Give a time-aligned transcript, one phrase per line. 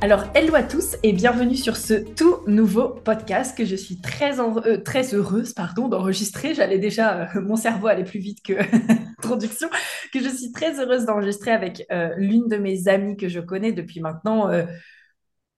[0.00, 4.38] Alors, hello à tous et bienvenue sur ce tout nouveau podcast que je suis très,
[4.38, 6.54] euh, très heureuse pardon, d'enregistrer.
[6.54, 8.52] J'allais déjà, euh, mon cerveau allait plus vite que
[9.18, 9.68] l'introduction,
[10.14, 13.72] que je suis très heureuse d'enregistrer avec euh, l'une de mes amies que je connais
[13.72, 14.48] depuis maintenant.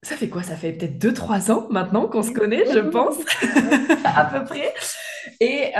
[0.02, 0.42] ça fait quoi?
[0.42, 3.16] Ça fait peut-être 2-3 ans maintenant qu'on se connaît, je pense,
[4.06, 4.72] à peu près.
[5.40, 5.74] Et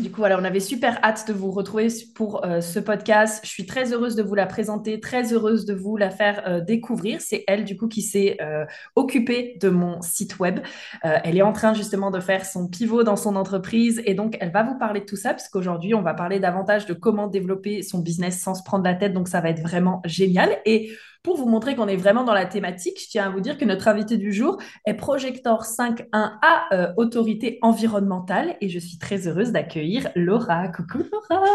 [0.00, 3.40] du coup, voilà, on avait super hâte de vous retrouver pour euh, ce podcast.
[3.44, 6.60] Je suis très heureuse de vous la présenter, très heureuse de vous la faire euh,
[6.60, 7.20] découvrir.
[7.20, 8.64] C'est elle, du coup, qui s'est euh,
[8.96, 10.60] occupée de mon site web.
[11.02, 14.50] elle est en train justement de faire son pivot dans son entreprise et donc elle
[14.50, 17.98] va vous parler de tout ça, puisqu'aujourd'hui, on va parler davantage de comment développer son
[17.98, 19.12] business sans se prendre la tête.
[19.12, 20.58] Donc, ça va être vraiment génial.
[20.64, 23.58] Et pour vous montrer qu'on est vraiment dans la thématique, je tiens à vous dire
[23.58, 29.28] que notre invité du jour est Projector 5.1A euh, Autorité environnementale et je suis très
[29.28, 30.68] heureuse d'accueillir Laura.
[30.68, 30.98] Coucou
[31.30, 31.46] Laura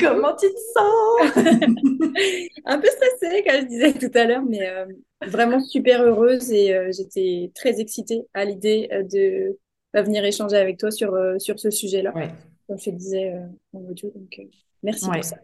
[0.00, 1.20] Comment tu te sens?
[2.64, 4.86] Un peu stressée, comme je disais tout à l'heure, mais euh,
[5.26, 9.56] vraiment super heureuse et euh, j'étais très excitée à l'idée de
[9.94, 12.12] bah, venir échanger avec toi sur, sur ce sujet-là.
[12.66, 13.32] Comme je te disais
[13.72, 14.40] en audio, donc
[14.82, 15.36] merci pour ça.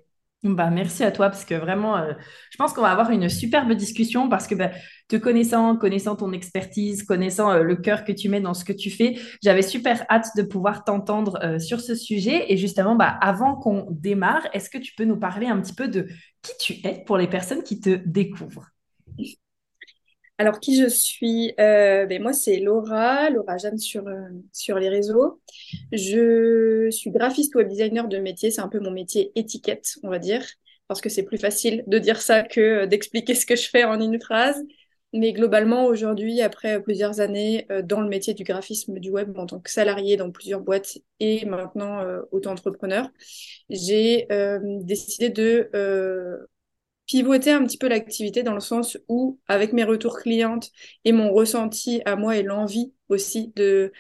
[0.45, 2.13] Bah, merci à toi parce que vraiment, euh,
[2.51, 4.73] je pense qu'on va avoir une superbe discussion parce que bah,
[5.09, 8.75] te connaissant, connaissant ton expertise, connaissant euh, le cœur que tu mets dans ce que
[8.75, 12.53] tu fais, j'avais super hâte de pouvoir t'entendre euh, sur ce sujet.
[12.53, 15.89] Et justement, bah, avant qu'on démarre, est-ce que tu peux nous parler un petit peu
[15.89, 16.09] de
[16.43, 18.74] qui tu es pour les personnes qui te découvrent?
[20.39, 21.55] Alors, qui je suis?
[21.61, 25.41] Euh, ben, Moi, c'est Laura, Laura Jeanne sur, euh, sur les réseaux.
[25.93, 28.51] Je suis graphiste web designer de métier.
[28.51, 30.45] C'est un peu mon métier étiquette, on va dire,
[30.89, 33.85] parce que c'est plus facile de dire ça que euh, d'expliquer ce que je fais
[33.85, 34.61] en une phrase.
[35.13, 39.61] Mais globalement, aujourd'hui, après plusieurs années dans le métier du graphisme du web en tant
[39.61, 43.09] que salarié dans plusieurs boîtes et maintenant auto-entrepreneur,
[43.71, 44.27] j'ai
[44.83, 45.71] décidé de
[47.07, 50.71] pivoter un petit peu l'activité dans le sens où, avec mes retours clientes
[51.05, 53.93] et mon ressenti à moi et l'envie aussi de,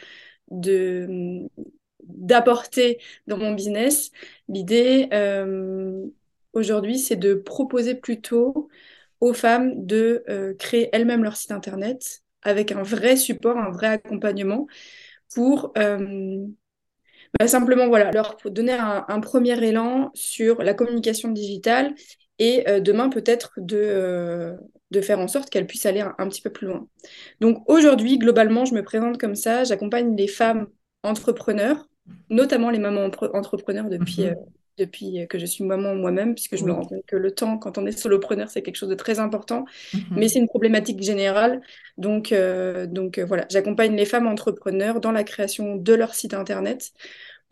[2.02, 4.10] d'apporter dans mon business,
[4.48, 6.04] l'idée euh,
[6.52, 8.68] aujourd'hui, c'est de proposer plutôt
[9.20, 13.86] aux femmes de euh, créer elles-mêmes leur site internet avec un vrai support, un vrai
[13.88, 14.66] accompagnement
[15.34, 16.46] pour euh,
[17.38, 21.94] bah, simplement voilà, leur donner un, premier élan sur la communication digitale
[22.38, 24.56] et euh, demain peut-être de, euh,
[24.90, 26.86] de faire en sorte qu'elle puisse aller un, petit peu plus loin.
[27.40, 30.66] Donc aujourd'hui, globalement, je me présente comme ça, j'accompagne les femmes
[31.02, 31.88] entrepreneurs,
[32.30, 34.30] notamment les mamans entrepreneurs depuis, mhm.
[34.30, 34.34] euh,
[34.78, 37.78] depuis que je suis maman moi-même, puisque je me rends compte que le temps, quand
[37.78, 40.00] on est solopreneur, c'est quelque chose de très important, mhm.
[40.16, 41.60] mais c'est une problématique générale.
[41.98, 42.34] Donc,
[42.88, 46.92] donc voilà, j'accompagne les femmes entrepreneurs dans la création de leur site internet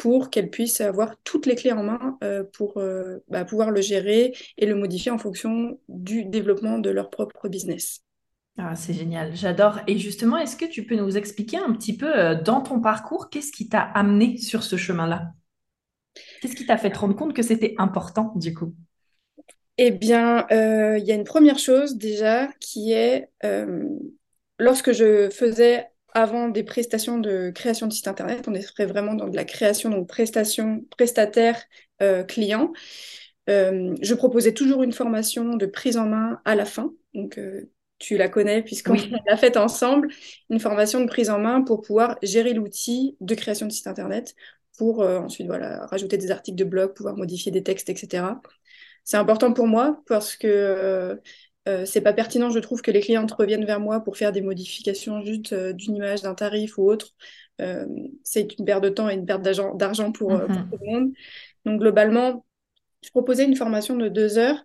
[0.03, 3.81] pour qu'elles puissent avoir toutes les clés en main euh, pour euh, bah, pouvoir le
[3.81, 8.01] gérer et le modifier en fonction du développement de leur propre business.
[8.59, 9.79] Ah, c'est génial, j'adore.
[9.87, 13.31] Et justement, est-ce que tu peux nous expliquer un petit peu euh, dans ton parcours,
[13.31, 15.31] qu'est-ce qui t'a amené sur ce chemin-là?
[16.41, 18.75] Qu'est-ce qui t'a fait te rendre compte que c'était important du coup?
[19.79, 23.29] Eh bien, il y a une première chose déjà qui est
[24.59, 29.29] lorsque je faisais avant des prestations de création de site internet, on serait vraiment dans
[29.29, 31.63] de la création, donc prestation, prestataire,
[32.03, 32.73] euh, client.
[33.49, 36.93] Euh, je proposais toujours une formation de prise en main à la fin.
[37.15, 38.95] Donc, euh, tu la connais puisqu'on
[39.27, 40.09] l'a faite ensemble,
[40.51, 44.35] une formation de prise en main pour pouvoir gérer l'outil de création de site internet,
[44.79, 48.41] pour ensuite voilà, rajouter des articles de blog, pouvoir modifier des textes, etc.
[49.05, 51.21] C'est important pour moi parce que
[51.69, 54.43] euh, c'est pas pertinent, je trouve, que les clientes reviennent vers moi pour faire des
[54.43, 57.15] modifications juste euh, d'une image, d'un tarif ou autre.
[57.61, 57.87] Euh,
[58.25, 60.71] c'est une perte de temps et une perte d'argent pour, pour, mhm.
[60.71, 61.13] tout le monde.
[61.65, 62.45] Donc, globalement,
[63.03, 64.65] je proposais une formation de deux heures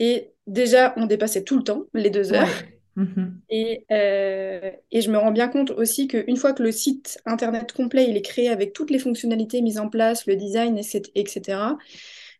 [0.00, 2.48] et déjà, on dépassait tout le temps, les deux heures.
[2.96, 3.40] Mhm.
[3.48, 8.08] Et, et, je me rends bien compte aussi qu'une fois que le site internet complet
[8.08, 11.58] il est créé avec toutes les fonctionnalités mises en place, le design, etc.,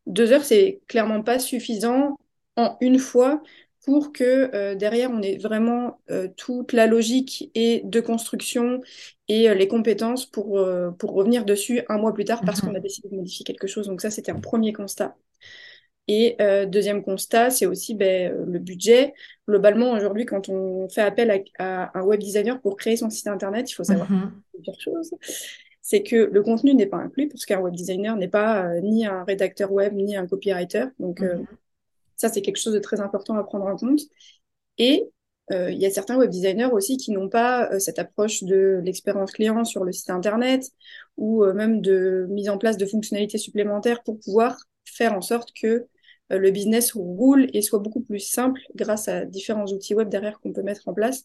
[0.06, 2.16] deux heures, c'est clairement pas suffisant
[2.56, 3.42] en une fois
[3.84, 8.80] pour que euh, derrière, on ait vraiment euh, toute la logique et de construction
[9.28, 10.66] et euh, les compétences pour,
[10.98, 12.70] pour revenir dessus un mois plus tard parce mhm.
[12.70, 13.86] qu'on a décidé de modifier quelque chose.
[13.86, 15.16] Donc ça, c'était un premier constat.
[16.06, 16.36] Et
[16.66, 19.14] deuxième constat, c'est aussi ben, le budget.
[19.48, 23.70] Globalement, aujourd'hui, quand on fait appel à, un web designer pour créer son site internet,
[23.70, 25.14] il faut savoir mm plusieurs choses.
[25.80, 29.06] C'est que le contenu n'est pas inclus, parce qu'un web designer n'est pas euh, ni
[29.06, 30.86] un rédacteur web, ni un copywriter.
[30.98, 31.46] Donc, euh, mm-hmm.
[32.16, 34.00] Ça, c'est quelque chose de très important à prendre en compte.
[34.78, 35.04] Et
[35.50, 39.64] il y a certains web designers aussi qui n'ont pas cette approche de l'expérience client
[39.64, 40.70] sur le site internet
[41.18, 44.56] ou même de mise en place de fonctionnalités supplémentaires pour pouvoir
[44.86, 45.86] faire en sorte que
[46.32, 50.40] euh, le business roule et soit beaucoup plus simple grâce à différents outils web derrière
[50.40, 51.24] qu'on peut mettre en place.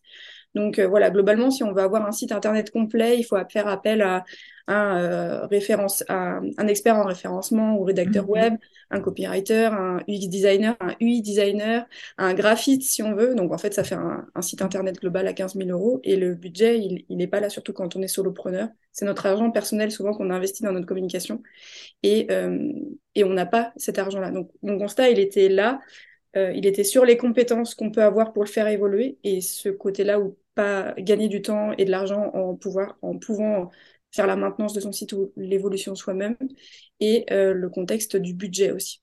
[0.55, 3.67] Donc euh, voilà, globalement, si on veut avoir un site internet complet, il faut faire
[3.67, 4.23] appel à,
[4.67, 8.29] un, euh, référence, à un expert en référencement ou rédacteur mhm.
[8.29, 8.53] web,
[8.91, 11.85] un copywriter, un UX designer, un UI designer,
[12.17, 13.35] un graphiste si on veut.
[13.35, 16.33] Donc en fait, ça fait un, site internet global à 15 000 euros et le
[16.33, 18.69] budget, il n'est pas là, surtout quand on est solopreneur.
[18.91, 21.41] C'est notre argent personnel souvent qu'on a investi dans notre communication
[22.03, 22.71] et, euh,
[23.15, 24.31] et on n'a pas cet argent-là.
[24.31, 25.79] Donc mon constat, il était là.
[26.35, 29.69] Euh, il était sur les compétences qu'on peut avoir pour le faire évoluer et ce
[29.69, 32.57] côté-là où pas gagner du temps et de l'argent en,
[33.01, 33.71] en pouvant
[34.11, 36.35] faire la maintenance de son site ou l'évolution soi-même
[36.99, 39.01] et euh, le contexte du budget aussi.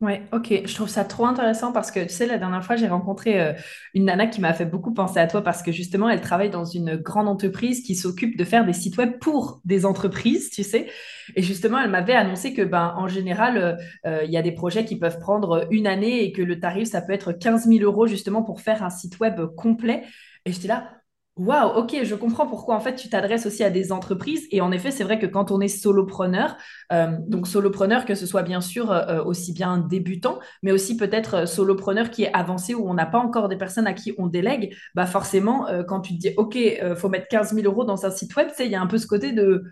[0.00, 2.88] Ouais, ok, je trouve ça trop intéressant parce que tu sais, la dernière fois, j'ai
[2.88, 3.52] rencontré euh,
[3.94, 6.64] une nana qui m'a fait beaucoup penser à toi parce que justement, elle travaille dans
[6.64, 10.88] une grande entreprise qui s'occupe de faire des sites web pour des entreprises, tu sais.
[11.36, 14.84] Et justement, elle m'avait annoncé que, ben, en général, euh, il y a des projets
[14.84, 18.08] qui peuvent prendre une année et que le tarif, ça peut être 15 000 euros
[18.08, 20.02] justement pour faire un site web complet.
[20.44, 21.02] Et j'étais là,
[21.36, 24.46] Waouh, ok, je comprends pourquoi en fait tu t'adresses aussi à des entreprises.
[24.50, 26.58] Et en effet, c'est vrai que quand on est solopreneur,
[26.92, 31.34] euh, donc solopreneur, que ce soit bien sûr euh, aussi bien débutant, mais aussi peut-être
[31.34, 34.26] euh, solopreneur qui est avancé où on n'a pas encore des personnes à qui on
[34.26, 36.58] délègue, bah forcément, quand tu te dis ok,
[36.96, 39.06] faut mettre 15 000 euros dans un site web, il y a un peu ce
[39.06, 39.64] côté de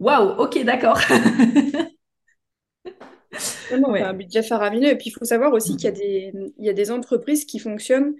[0.00, 0.98] waouh, ok, d'accord.
[3.38, 4.88] C'est un budget faramineux.
[4.90, 8.14] Et puis il faut savoir aussi qu'il y, y a des entreprises qui fonctionnent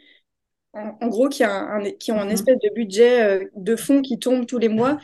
[0.74, 2.32] en, gros, qui, a un, qui ont un mhm.
[2.32, 4.98] espèce de budget euh, de fonds qui tombe tous les mois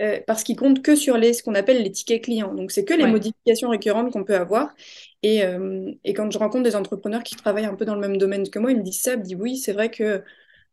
[0.00, 2.54] euh, parce qu'ils comptent que sur les, ce qu'on appelle les tickets clients.
[2.54, 4.74] Donc, c'est que les modifications récurrentes qu'on peut avoir.
[5.22, 8.16] Et, euh, et, quand je rencontre des entrepreneurs qui travaillent un peu dans le même
[8.16, 10.22] domaine que moi, ils me disent ça, ils me disent oui, c'est vrai que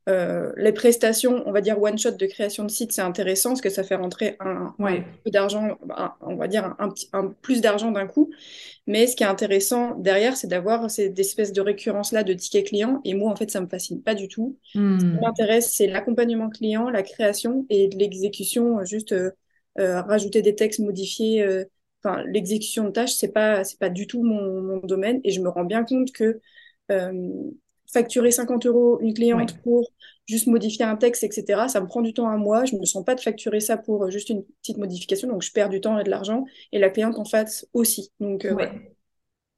[0.10, 3.62] euh, les prestations, on va dire one shot de création de site, c'est intéressant parce
[3.62, 4.74] que ça fait rentrer un,
[5.24, 5.78] peu d'argent,
[6.22, 8.32] on va dire un, plus d'argent d'un coup.
[8.88, 12.68] Mais ce qui est intéressant derrière, c'est d'avoir ces espèces de récurrence là de tickets
[12.68, 13.02] clients.
[13.06, 14.58] Et moi, en fait, ça me fascine pas du tout.
[14.64, 15.20] Ce qui hmm.
[15.22, 18.84] m'intéresse, c'est l'accompagnement client, la création et l'exécution.
[18.86, 19.32] Juste euh,
[19.80, 21.46] euh, rajouter des textes, modifier.
[22.04, 25.20] Enfin, l'exécution de tâches, c'est pas c'est pas du tout mon, mon, domaine.
[25.24, 26.40] Et je me rends bien compte que
[27.92, 29.90] facturer 50 euros une cliente pour
[30.28, 31.68] juste modifier un texte, etc.
[31.68, 32.66] Ça me prend du temps à moi.
[32.66, 35.28] Je ne me sens pas de facturer ça pour euh, juste une petite modification.
[35.28, 36.46] Donc, je perds du temps et de l'argent.
[36.72, 38.12] Et la cliente en face aussi.
[38.20, 38.56] Donc, euh,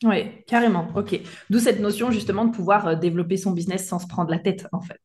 [0.03, 0.87] Oui, carrément.
[0.95, 1.19] OK.
[1.49, 4.67] D'où cette notion justement de pouvoir euh, développer son business sans se prendre la tête,
[4.71, 4.99] en fait.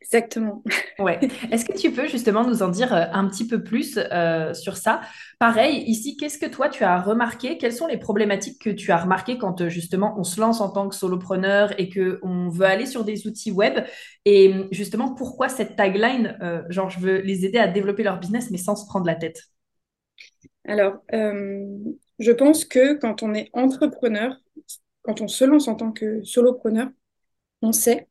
[0.00, 0.62] Exactement.
[0.98, 1.18] Ouais.
[1.50, 4.76] Est-ce que tu peux justement nous en dire euh, un petit peu plus euh, sur
[4.76, 5.00] ça?
[5.38, 7.58] Pareil, ici, qu'est-ce que toi tu as remarqué?
[7.58, 10.70] Quelles sont les problématiques que tu as remarquées quand euh, justement on se lance en
[10.70, 13.84] tant que solopreneur et que on veut aller sur des outils web?
[14.24, 18.58] Et justement, pourquoi cette tagline Genre, je veux les aider à développer leur business mais
[18.58, 19.42] sans se prendre la tête?
[20.64, 24.36] Alors, je pense que quand on est entrepreneur,
[25.02, 26.88] quand on se lance en tant que solopreneur,
[27.62, 28.08] on sait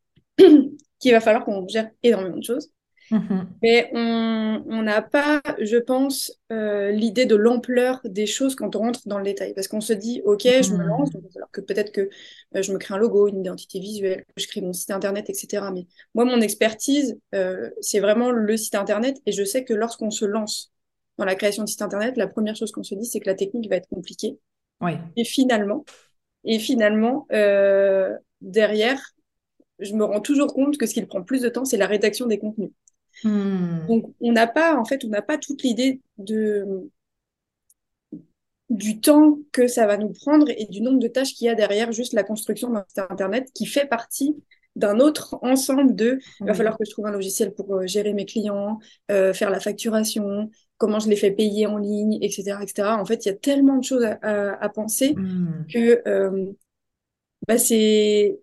[1.00, 2.72] qu'il va falloir qu'on gère énormément de choses.
[3.12, 3.48] Mm-hmm.
[3.62, 9.02] Mais on n'a pas, je pense, euh, l'idée de l'ampleur des choses quand on rentre
[9.06, 9.54] dans le détail.
[9.54, 12.10] Parce qu'on se dit, OK, je me lance, alors que peut-être que
[12.56, 15.66] euh, je me crée un logo, une identité visuelle, je crée mon site Internet, etc.
[15.74, 19.18] Mais moi, mon expertise, euh, c'est vraiment le site Internet.
[19.26, 20.72] Et je sais que lorsqu'on se lance
[21.18, 23.36] dans la création de site Internet, la première chose qu'on se dit, c'est que la
[23.36, 24.38] technique va être compliquée.
[24.82, 24.92] Oui.
[25.16, 25.86] Et finalement,
[26.44, 27.26] et finalement
[28.42, 29.02] derrière,
[29.80, 32.26] je me rends toujours compte que ce qui prend plus de temps, c'est la rédaction
[32.26, 32.72] des contenus.
[33.24, 33.86] Hmm.
[33.88, 36.90] Donc, on n'a pas, en fait, on n'a pas toute l'idée de
[38.70, 41.56] du temps que ça va nous prendre et du nombre de tâches qu'il y a
[41.56, 44.36] derrière juste la construction d'un site internet qui fait partie
[44.76, 48.14] d'un autre ensemble de il va falloir que je trouve un logiciel pour euh, gérer
[48.14, 48.78] mes clients,
[49.10, 52.58] euh, faire la facturation, comment je les fais payer en ligne, etc.
[52.62, 52.90] etc.
[52.90, 55.66] En fait, il y a tellement de choses à, penser hmm.
[55.74, 56.52] que euh,
[57.48, 58.38] bah, c'est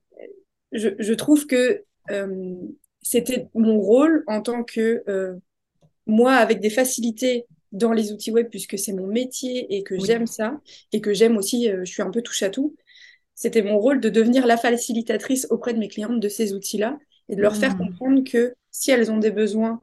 [0.74, 2.54] je, trouve que euh,
[3.00, 5.34] c'était mon rôle en tant que euh,
[6.06, 10.26] moi avec des facilités dans les outils web puisque c'est mon métier et que j'aime
[10.26, 10.60] ça
[10.92, 12.76] et que j'aime aussi, euh, je suis un peu touche à tout.
[13.34, 17.36] C'était mon rôle de devenir la facilitatrice auprès de mes clientes de ces outils-là et
[17.36, 17.78] de leur faire mmh.
[17.78, 19.80] comprendre que si elles ont des besoins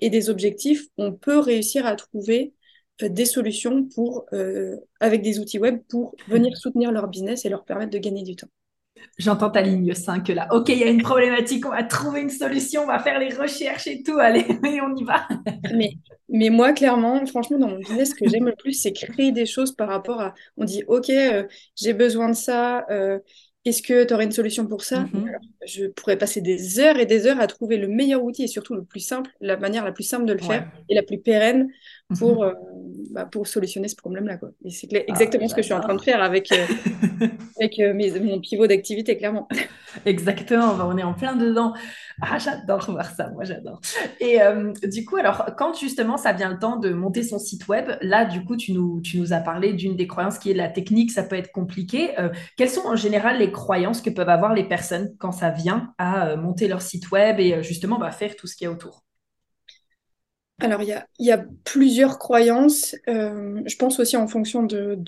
[0.00, 2.52] et des objectifs, on peut réussir à trouver
[3.00, 4.26] des solutions pour,
[5.00, 8.36] avec des outils web pour venir soutenir leur business et leur permettre de gagner du
[8.36, 8.48] temps.
[9.18, 10.48] J'entends ta ligne 5 là.
[10.50, 13.34] Ok, il y a une problématique, on va trouver une solution, on va faire les
[13.34, 15.26] recherches et tout, allez, et on y va.
[15.74, 15.92] mais,
[16.28, 19.46] mais moi, clairement, franchement, dans mon business, ce que j'aime le plus, c'est créer des
[19.46, 20.34] choses par rapport à.
[20.56, 21.44] On dit, ok, euh,
[21.76, 23.18] j'ai besoin de ça, euh,
[23.64, 25.00] est-ce que tu aurais une solution pour ça?
[25.00, 25.32] Mhm.
[25.66, 28.74] Je pourrais passer des heures et des heures à trouver le meilleur outil et surtout
[28.74, 31.68] le plus simple, la manière la plus simple de le faire et la plus pérenne
[32.18, 32.50] pour, mhm.
[32.50, 32.54] euh,
[33.10, 34.38] bah, pour solutionner ce problème-là.
[34.64, 36.66] Et c'est ah, exactement ce que je suis en train de faire avec, euh,
[37.60, 39.48] avec euh, mes, mon pivot d'activité, clairement.
[40.06, 41.72] Exactement, on est en plein dedans.
[42.20, 43.80] Ah, j'adore voir ça, moi j'adore.
[44.18, 44.38] Et
[44.88, 48.24] du coup, alors, quand justement ça vient le temps de monter son site web, là,
[48.24, 51.12] du coup, tu nous, tu nous as parlé d'une des croyances qui est la technique,
[51.12, 52.10] ça peut être compliqué.
[52.56, 56.34] quelles sont en général les croyances que peuvent avoir les personnes quand ça vient à
[56.34, 59.03] monter leur site web et justement bah, faire tout ce qu'il y a autour?
[60.64, 62.96] Alors, il y a, y a, plusieurs croyances.
[63.08, 64.98] Euh, je pense aussi en fonction de,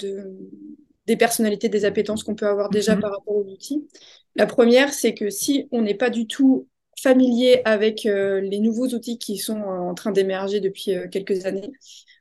[1.06, 3.00] des personnalités, des appétences qu'on peut avoir déjà mhm.
[3.00, 3.88] par rapport aux outils.
[4.34, 6.68] La première, c'est que si on n'est pas du tout
[7.00, 11.72] familier avec euh, les nouveaux outils qui sont en train d'émerger depuis euh, quelques années,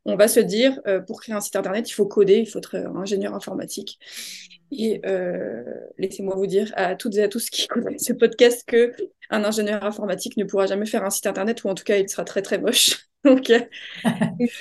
[0.06, 2.76] on va se dire, pour créer un site Internet, il faut coder, il faut être
[2.76, 3.98] ingénieur informatique.
[4.72, 5.02] Et
[5.98, 8.94] laissez-moi vous dire à toutes et à tous qui écoutent ce podcast que
[9.32, 12.08] un ingénieur informatique ne pourra jamais faire un site internet ou en tout cas il
[12.08, 13.08] sera très très moche.
[13.26, 13.60] donc, euh,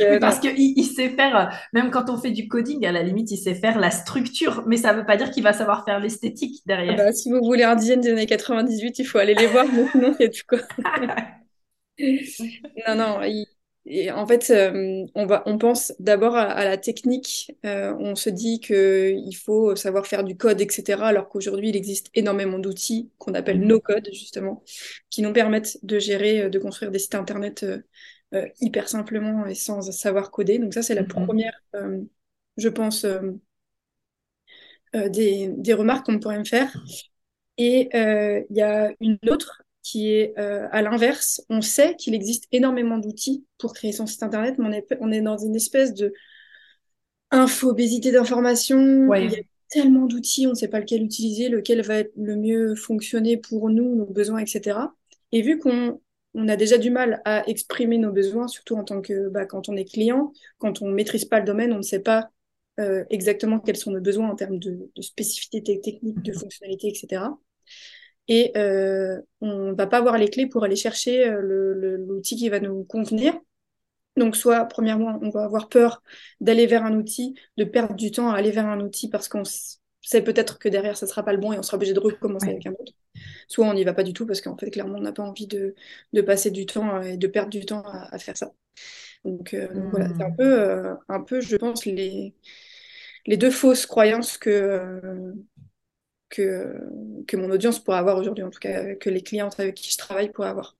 [0.00, 3.02] euh, parce qu'il il sait faire, euh, même quand on fait du coding, à la
[3.02, 5.84] limite, il sait faire la structure, mais ça ne veut pas dire qu'il va savoir
[5.84, 6.96] faire l'esthétique derrière.
[6.96, 9.86] Bah, si vous voulez un design des années 98, il faut aller les voir, mais
[9.92, 10.60] sinon, il y a du quoi.
[12.88, 13.46] non, non, il,
[13.86, 17.54] et en fait, euh, on, va, on pense d'abord à, la technique.
[17.66, 21.02] Euh, on se dit qu'il faut savoir faire du code, etc.
[21.02, 23.66] Alors qu'aujourd'hui, il existe énormément d'outils qu'on appelle mhm.
[23.66, 24.62] no-code, justement,
[25.10, 27.66] qui nous permettent de gérer, de construire des sites Internet
[28.60, 30.58] hyper simplement et sans savoir coder.
[30.58, 31.08] Donc ça, c'est la mhm.
[31.08, 31.60] première,
[32.56, 33.06] je pense,
[34.92, 36.72] des, des, remarques qu'on pourrait me faire.
[37.58, 41.44] Et il y a une autre qui est euh, à l'inverse.
[41.50, 45.12] On sait qu'il existe énormément d'outils pour créer son site internet, mais on est, on
[45.12, 46.12] est dans une espèce de
[47.30, 49.14] infobésité d'information.
[49.14, 52.34] Il y a tellement d'outils, on ne sait pas lequel utiliser, lequel va être le
[52.36, 54.78] mieux fonctionner pour nous, nos besoins, etc.
[55.32, 56.00] Et vu qu'on
[56.34, 59.68] on a déjà du mal à exprimer nos besoins, surtout en tant que bah, quand
[59.68, 62.30] on est client, quand on ne maîtrise pas le domaine, on ne sait pas
[62.80, 67.22] euh, exactement quels sont nos besoins en termes de, de spécificité technique, de fonctionnalité, etc
[68.28, 72.60] et euh, on va pas avoir les clés pour aller chercher euh, l'outil qui va
[72.60, 73.38] nous convenir.
[74.16, 76.02] Donc, soit, premièrement, on va avoir peur
[76.40, 79.42] d'aller vers un outil, de perdre du temps à aller vers un outil parce qu'on
[80.08, 82.50] sait peut-être que derrière, ça sera pas le bon et on sera obligé de recommencer
[82.50, 82.92] avec un autre.
[83.48, 85.46] Soit on n'y va pas du tout parce qu'en fait, clairement, on n'a pas envie
[85.46, 85.74] de,
[86.12, 88.52] de, passer du temps et de perdre du temps à, faire ça.
[89.24, 90.36] Donc, euh, voilà, c'est un hmm.
[90.36, 92.34] peu, euh, un peu, je pense, les,
[93.26, 95.32] les deux fausses croyances que,
[96.28, 96.74] que,
[97.26, 99.98] que mon audience pourrait avoir aujourd'hui, en tout cas que les clientes avec qui je
[99.98, 100.76] travaille pourraient avoir.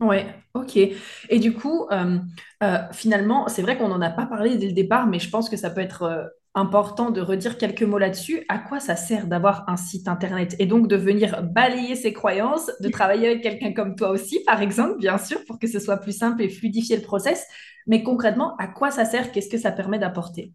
[0.00, 0.76] Ouais, ok.
[0.76, 2.18] Et du coup, euh,
[2.62, 5.48] euh, finalement, c'est vrai qu'on n'en a pas parlé dès le départ, mais je pense
[5.50, 6.24] que ça peut être euh,
[6.54, 8.44] important de redire quelques mots là-dessus.
[8.48, 12.70] À quoi ça sert d'avoir un site internet et donc de venir balayer ses croyances,
[12.80, 15.98] de travailler avec quelqu'un comme toi aussi, par exemple, bien sûr, pour que ce soit
[15.98, 17.46] plus simple et fluidifier le process.
[17.86, 19.32] Mais concrètement, à quoi ça sert?
[19.32, 20.52] Qu'est-ce que ça permet d'apporter?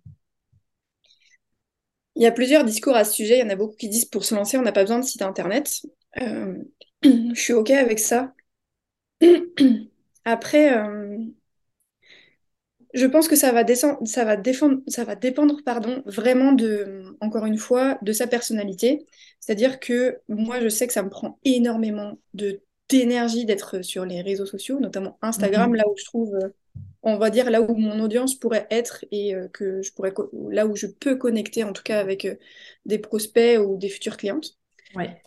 [2.16, 3.40] Il y a plusieurs discours à ce sujet.
[3.40, 5.06] Il y en a beaucoup qui disent pour se lancer, on n'a pas besoin de
[5.06, 5.82] site internet.
[6.22, 6.56] Euh,
[7.04, 8.34] je suis OK avec ça.
[10.26, 11.18] Après, euh,
[12.94, 17.04] je pense que ça va, descendre, ça va, défendre, ça va dépendre pardon, vraiment, de,
[17.22, 19.06] encore une fois, de sa personnalité.
[19.40, 22.18] C'est-à-dire que moi, je sais que ça me prend énormément
[22.90, 25.76] d'énergie d'être sur les réseaux sociaux, notamment Instagram, mhm.
[25.78, 26.50] là où je trouve euh,
[27.04, 30.14] on va dire là où mon audience pourrait être et euh, que je pourrais
[30.50, 32.36] là où je peux connecter en tout cas avec euh,
[32.86, 34.58] des prospects ou des futures clientes.
[34.96, 35.22] Ouais.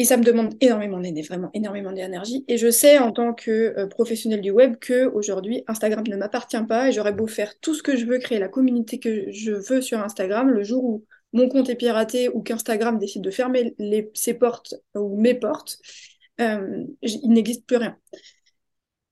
[0.00, 2.42] Et ça me demande énormément d'énergie, vraiment énormément d'énergie.
[2.48, 6.64] Et je sais en tant que euh, professionnel du web que aujourd'hui Instagram ne m'appartient
[6.66, 9.52] pas et j'aurais beau faire tout ce que je veux, créer la communauté que je
[9.52, 11.04] veux sur Instagram, le jour où
[11.34, 13.76] mon compte est piraté ou qu'Instagram décide de fermer
[14.14, 15.76] ses portes ou mes portes,
[16.38, 17.94] il n'existe plus rien.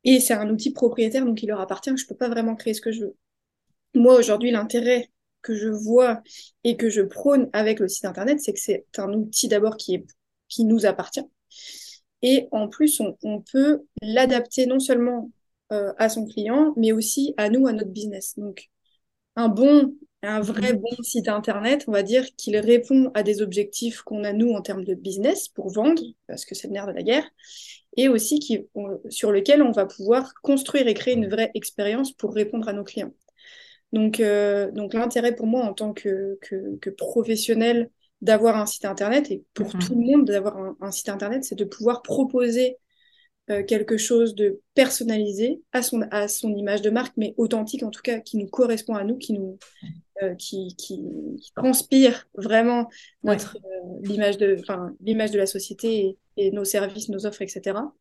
[0.05, 2.73] Et c'est un outil propriétaire, donc il leur appartient, je ne peux pas vraiment créer
[2.73, 3.17] ce que je veux.
[3.93, 5.11] Moi, aujourd'hui, l'intérêt
[5.43, 6.23] que je vois
[6.65, 9.97] et que je prône avec le site Internet, c'est que c'est un outil d'abord qui,
[9.97, 10.07] est,
[10.49, 11.25] qui nous appartient.
[12.23, 15.31] Et en plus, on, peut l'adapter non seulement
[15.73, 18.35] euh, à son client, mais aussi à nous, à notre business.
[18.37, 18.69] Donc,
[19.37, 24.03] un bon, un vrai bon site Internet, on va dire qu'il répond à des objectifs
[24.03, 26.93] qu'on a, nous, en termes de business, pour vendre, parce que c'est le nerf de
[26.93, 27.29] la guerre,
[27.97, 28.67] et aussi qui,
[29.11, 32.85] sur lequel on va pouvoir construire et créer une vraie expérience pour répondre à nos
[32.85, 33.15] clients.
[33.93, 37.91] Donc, euh, donc l'intérêt pour moi en tant que, que, que professionnel
[38.23, 39.79] d'avoir un site internet et pour Mhm.
[39.79, 42.77] tout le monde d'avoir un, un site internet, c'est de pouvoir proposer
[43.51, 47.91] euh, quelque chose de personnalisé à son, à son image de marque, mais authentique en
[47.91, 49.59] tout cas, qui nous correspond à nous, qui nous,
[50.23, 51.01] euh, qui, qui,
[51.41, 52.89] qui transpire vraiment
[53.23, 53.37] Ouais.
[53.37, 54.57] notre euh, l'image de,
[55.01, 57.95] l'image de la société et, et nos services, nos offres, etc.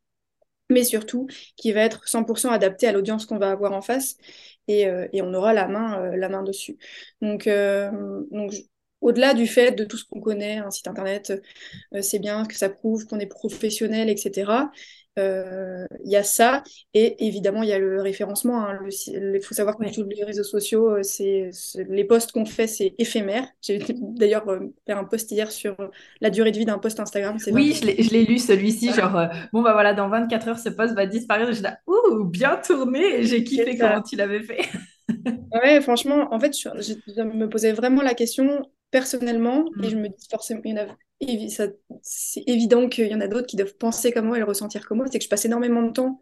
[0.70, 4.18] Mais surtout qui va être 100% adapté à l'audience qu'on va avoir en face
[4.68, 6.78] et, euh, et on aura la main, la main dessus.
[7.22, 7.48] Donc,
[8.32, 8.62] donc je-
[9.02, 11.34] au-delà du fait de tout ce qu'on connaît, un site internet,
[11.94, 14.72] euh, c'est bien que ça prouve qu'on est professionnel, etc.
[15.20, 16.64] Euh, Il y a ça,
[16.94, 18.62] et évidemment, il y a le référencement.
[18.68, 18.80] hein.
[19.08, 19.92] Il faut savoir que Ouais.
[19.92, 21.50] tous les réseaux sociaux, euh, c'est,
[21.90, 23.48] les posts qu'on fait, c'est éphémère.
[23.62, 25.76] J'ai d'ailleurs euh, fait un post hier sur
[26.22, 29.62] la durée de vie d'un post Instagram, Oui, 24 je l'ai, lu celui-ci, genre, bon
[29.62, 31.52] bah voilà, dans 24 heures, ce poste va disparaître.
[31.54, 34.60] Je ouh, bien tourné, j'ai kiffé comment tu l'avais fait.
[35.54, 40.02] Ouais, franchement, en fait, je me posais vraiment la question personnellement et je Mm.
[40.02, 40.98] me dis forcément, il y en a,
[42.02, 44.88] c'est évident qu'il y en a d'autres qui doivent penser comme moi et le ressentir
[44.88, 45.08] comme moi.
[45.12, 46.22] C'est que je passe énormément de temps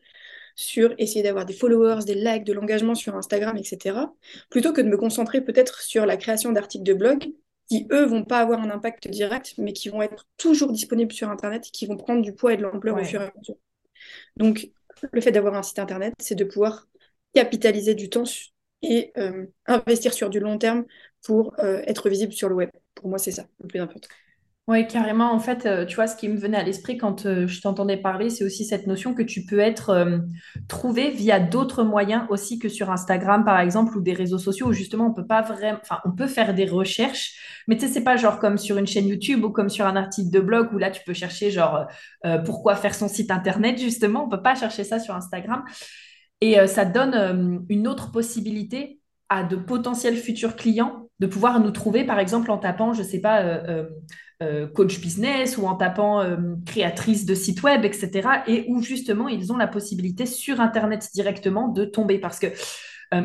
[0.55, 4.13] sur essayer d'avoir des followers, des likes, de l'engagement sur Instagram, etc.
[4.49, 7.33] Plutôt que de me concentrer peut-être sur la création d'articles de blog
[7.69, 11.29] qui, eux, vont pas avoir un impact direct, mais qui vont être toujours disponibles sur
[11.29, 13.55] Internet et qui vont prendre du poids et de l'ampleur au fur et à mesure.
[14.37, 14.69] Donc,
[15.11, 16.87] le fait d'avoir un site Internet, c'est de pouvoir
[17.33, 18.23] capitaliser du temps
[18.81, 20.85] et euh, investir sur du long terme
[21.25, 22.69] pour euh, être visible sur le web.
[22.93, 24.07] Pour moi, c'est ça le plus important.
[24.67, 25.31] Oui, carrément.
[25.31, 27.97] En fait, euh, tu vois, ce qui me venait à l'esprit quand euh, je t'entendais
[27.97, 30.17] parler, c'est aussi cette notion que tu peux être
[30.67, 34.73] trouvé via d'autres moyens aussi que sur Instagram, par exemple, ou des réseaux sociaux où
[34.73, 38.03] justement on peut pas vraiment, enfin, on peut faire des recherches, mais tu sais, c'est
[38.03, 40.79] pas genre comme sur une chaîne YouTube ou comme sur un article de blog où
[40.79, 41.85] là tu peux chercher genre
[42.43, 44.25] pourquoi faire son site internet, justement.
[44.25, 45.63] On peut pas chercher ça sur Instagram.
[46.41, 52.03] Et ça donne une autre possibilité à de potentiels futurs clients de pouvoir nous trouver,
[52.03, 53.89] par exemple, en tapant, je sais pas, euh, euh,
[54.43, 58.29] euh, coach business ou en tapant euh, créatrice de site web, etc.
[58.47, 62.19] Et où justement, ils ont la possibilité sur Internet directement de tomber.
[62.19, 62.47] Parce que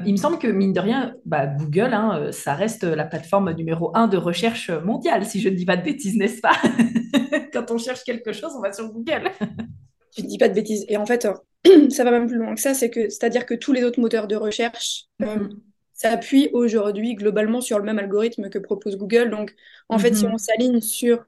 [0.04, 3.90] il me semble que, mine de rien, bah, Google, hein, ça reste la plateforme numéro
[3.96, 6.52] un de recherche mondiale, si je ne dis pas de bêtises, n'est-ce pas?
[7.52, 9.30] Quand on cherche quelque chose, on va sur Google.
[10.16, 10.84] Je ne dis pas de bêtises.
[10.88, 11.26] Et en fait,
[11.90, 14.26] ça va même plus loin que ça, c'est que c'est-à-dire que tous les autres moteurs
[14.26, 15.60] de recherche Mhm.
[16.00, 19.30] S'appuient aujourd'hui globalement sur le même algorithme que propose Google.
[19.30, 19.54] Donc,
[19.88, 20.38] en fait, si on Mhm.
[20.38, 21.24] s'aligne sur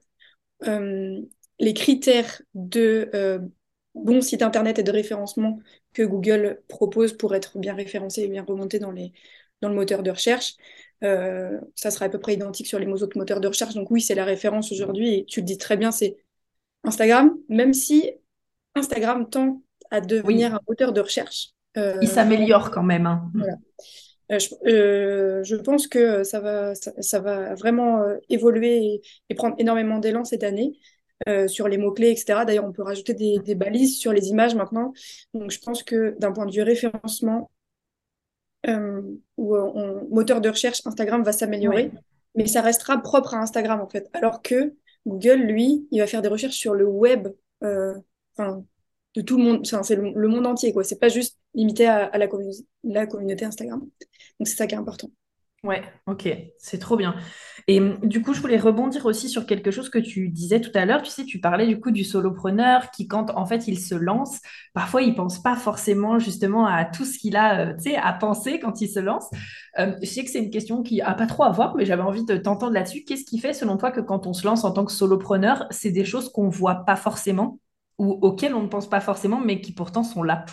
[0.67, 1.21] euh,
[1.59, 3.39] les critères de euh,
[3.95, 5.59] bons sites internet et de référencement
[5.93, 9.13] que Google propose pour être bien référencé et bien remonté dans les,
[9.61, 10.55] dans le moteur de recherche,
[11.05, 13.75] euh, ça sera à peu près identique sur les autres moteurs de recherche.
[13.75, 16.17] Donc oui, c'est la référence aujourd'hui et tu le dis très bien, c'est
[16.85, 18.11] Instagram, même si
[18.75, 21.51] Instagram tend à devenir Oui, un moteur de recherche.
[22.01, 23.07] il s'améliore quand même.
[23.07, 23.31] hein.
[23.35, 23.57] voilà.
[24.31, 29.03] Euh, je, euh, je pense que ça va, ça, ça va vraiment euh, évoluer et,
[29.29, 30.79] et prendre énormément d'élan cette année
[31.29, 32.45] euh, sur les mots-clés, etc.
[32.45, 34.93] D'ailleurs, on peut rajouter des, des balises sur les images maintenant.
[35.35, 37.51] Donc, je pense que d'un point de vue référencement
[38.69, 39.03] euh,
[39.37, 41.93] on- moteur de recherche, Instagram va s'améliorer, Ouais.
[42.37, 44.09] mais ça restera propre à Instagram en fait.
[44.13, 44.75] Alors que
[45.07, 47.29] Google, lui, il va faire des recherches sur le web,
[47.65, 47.95] euh,
[48.37, 48.65] enfin,
[49.17, 50.85] de tout le monde, c'est le, le monde entier, quoi.
[50.85, 53.81] C'est pas juste limité à, la, communauté Instagram.
[53.81, 55.09] Donc, c'est ça qui est important.
[55.65, 57.15] Ouais, ok, c'est trop bien.
[57.69, 60.73] Et hum, du coup, je voulais rebondir aussi sur quelque chose que tu disais tout
[60.75, 61.03] à l'heure.
[61.03, 64.41] Tu sais, tu parlais du coup du solopreneur qui, quand en fait il se lance,
[64.75, 68.81] parfois il pense pas forcément justement à tout ce qu'il a, euh, à penser quand
[68.81, 69.31] il se lance.
[69.79, 72.03] Euh, je sais que c'est une question qui a pas trop à voir, mais j'avais
[72.03, 73.05] envie de t'entendre là-dessus.
[73.05, 75.93] Qu'est-ce qui fait, selon toi, que quand on se lance en tant que solopreneur, c'est
[75.93, 77.61] des choses qu'on voit pas forcément
[77.99, 80.45] ou auxquelles on ne pense pas forcément, mais qui pourtant sont là?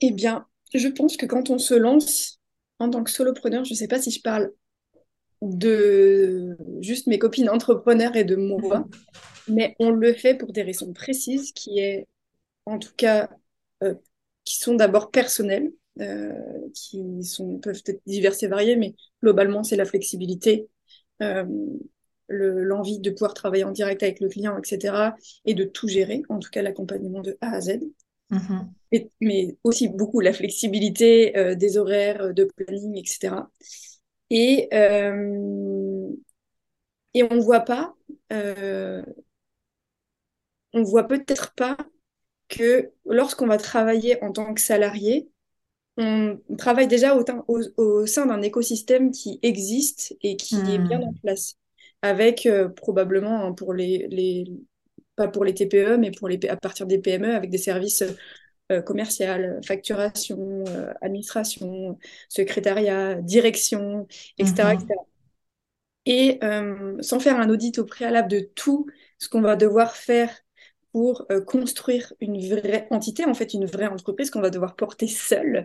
[0.00, 2.40] Eh bien, je pense que quand on se lance
[2.78, 4.52] en tant que solopreneur, je sais pas si je parle
[5.42, 9.08] de juste mes copines entrepreneurs et de moi, Mhm.
[9.48, 12.06] mais on le fait pour des raisons précises qui est,
[12.66, 13.30] en tout cas,
[13.84, 13.94] euh,
[14.44, 16.32] qui sont d'abord personnelles, euh,
[16.74, 20.68] qui sont, peuvent être diverses et variées, mais globalement, c'est la flexibilité,
[21.22, 21.44] euh,
[22.28, 26.22] le- l'envie de pouvoir travailler en direct avec le client, etc., et de tout gérer,
[26.28, 27.80] en tout cas l'accompagnement de A à Z.
[28.30, 28.74] Mhm.
[29.20, 33.50] Mais aussi beaucoup la flexibilité euh, des horaires, euh, de planning, etc.
[34.30, 36.10] Et, euh,
[37.14, 37.94] et on voit pas,
[38.32, 39.02] euh,
[40.72, 41.76] on voit peut-être pas
[42.48, 45.30] que lorsqu'on va travailler en tant que salarié,
[45.98, 50.80] on travaille déjà au, tein- au- au sein d'un écosystème qui existe et qui est
[50.80, 51.18] bien en Hmm.
[51.22, 51.56] place,
[52.02, 54.46] avec probablement hein, pour les, les,
[55.18, 58.02] pas pour les TPE, mais pour les, à partir des PME, avec des services
[58.84, 60.62] commercial, facturation,
[61.00, 64.74] administration, secrétariat, direction, etc.
[64.74, 64.88] etc.
[66.04, 66.38] Et
[67.00, 70.30] sans faire un audit au préalable de tout ce qu'on va devoir faire
[70.92, 75.64] pour construire une vraie entité, en fait une vraie entreprise qu'on va devoir porter seule,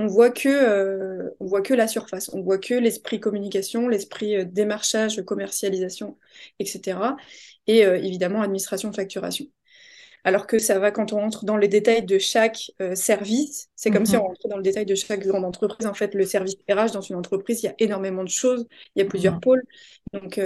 [0.00, 4.34] on voit que euh, on voit que la surface, on voit que l'esprit communication, l'esprit
[4.34, 6.16] euh, démarchage, commercialisation,
[6.58, 6.98] etc.
[7.66, 9.44] Et euh, évidemment administration, facturation.
[10.24, 14.04] Alors que ça va quand on rentre dans les détails de chaque service, c'est comme
[14.04, 14.26] si on mhm.
[14.26, 15.86] rentrait dans le détail de chaque grande entreprise.
[15.86, 19.02] En fait, le service RH dans une entreprise, il y a énormément de choses, il
[19.02, 19.62] y a plusieurs pôles.
[20.12, 20.38] Donc,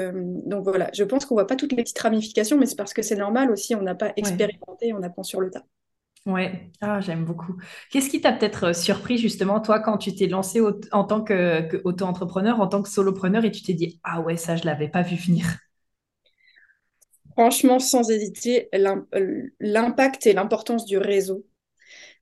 [0.46, 3.02] donc voilà, je pense qu'on voit pas toutes les petites ramifications, mais c'est parce que
[3.02, 5.64] c'est normal aussi, on n'a pas expérimenté, on apprend sur le tas.
[6.26, 7.56] Ouais, ah, j'aime beaucoup.
[7.90, 10.60] Qu'est-ce qui t'a peut-être euh, surpris justement, toi, quand tu t'es lancé
[10.92, 14.62] en tant qu'auto-entrepreneur, en tant que solopreneur, et tu t'es dit, ah ouais, ça, je
[14.62, 15.44] ne l'avais pas vu venir?
[17.32, 18.68] Franchement, sans hésiter,
[19.60, 21.44] l'impact et l'importance du réseau.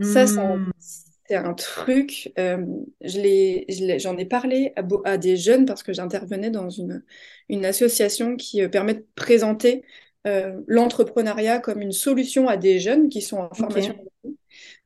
[0.01, 0.73] Ça, hmm.
[0.81, 2.65] c'est un truc, euh,
[3.03, 4.73] j'en ai, parlé
[5.05, 7.05] à, des jeunes parce que j'intervenais dans une,
[7.49, 9.89] une association qui euh, permet de présenter euh,
[10.25, 13.97] l'entrepreneuriat comme une solution à des jeunes qui sont en formation.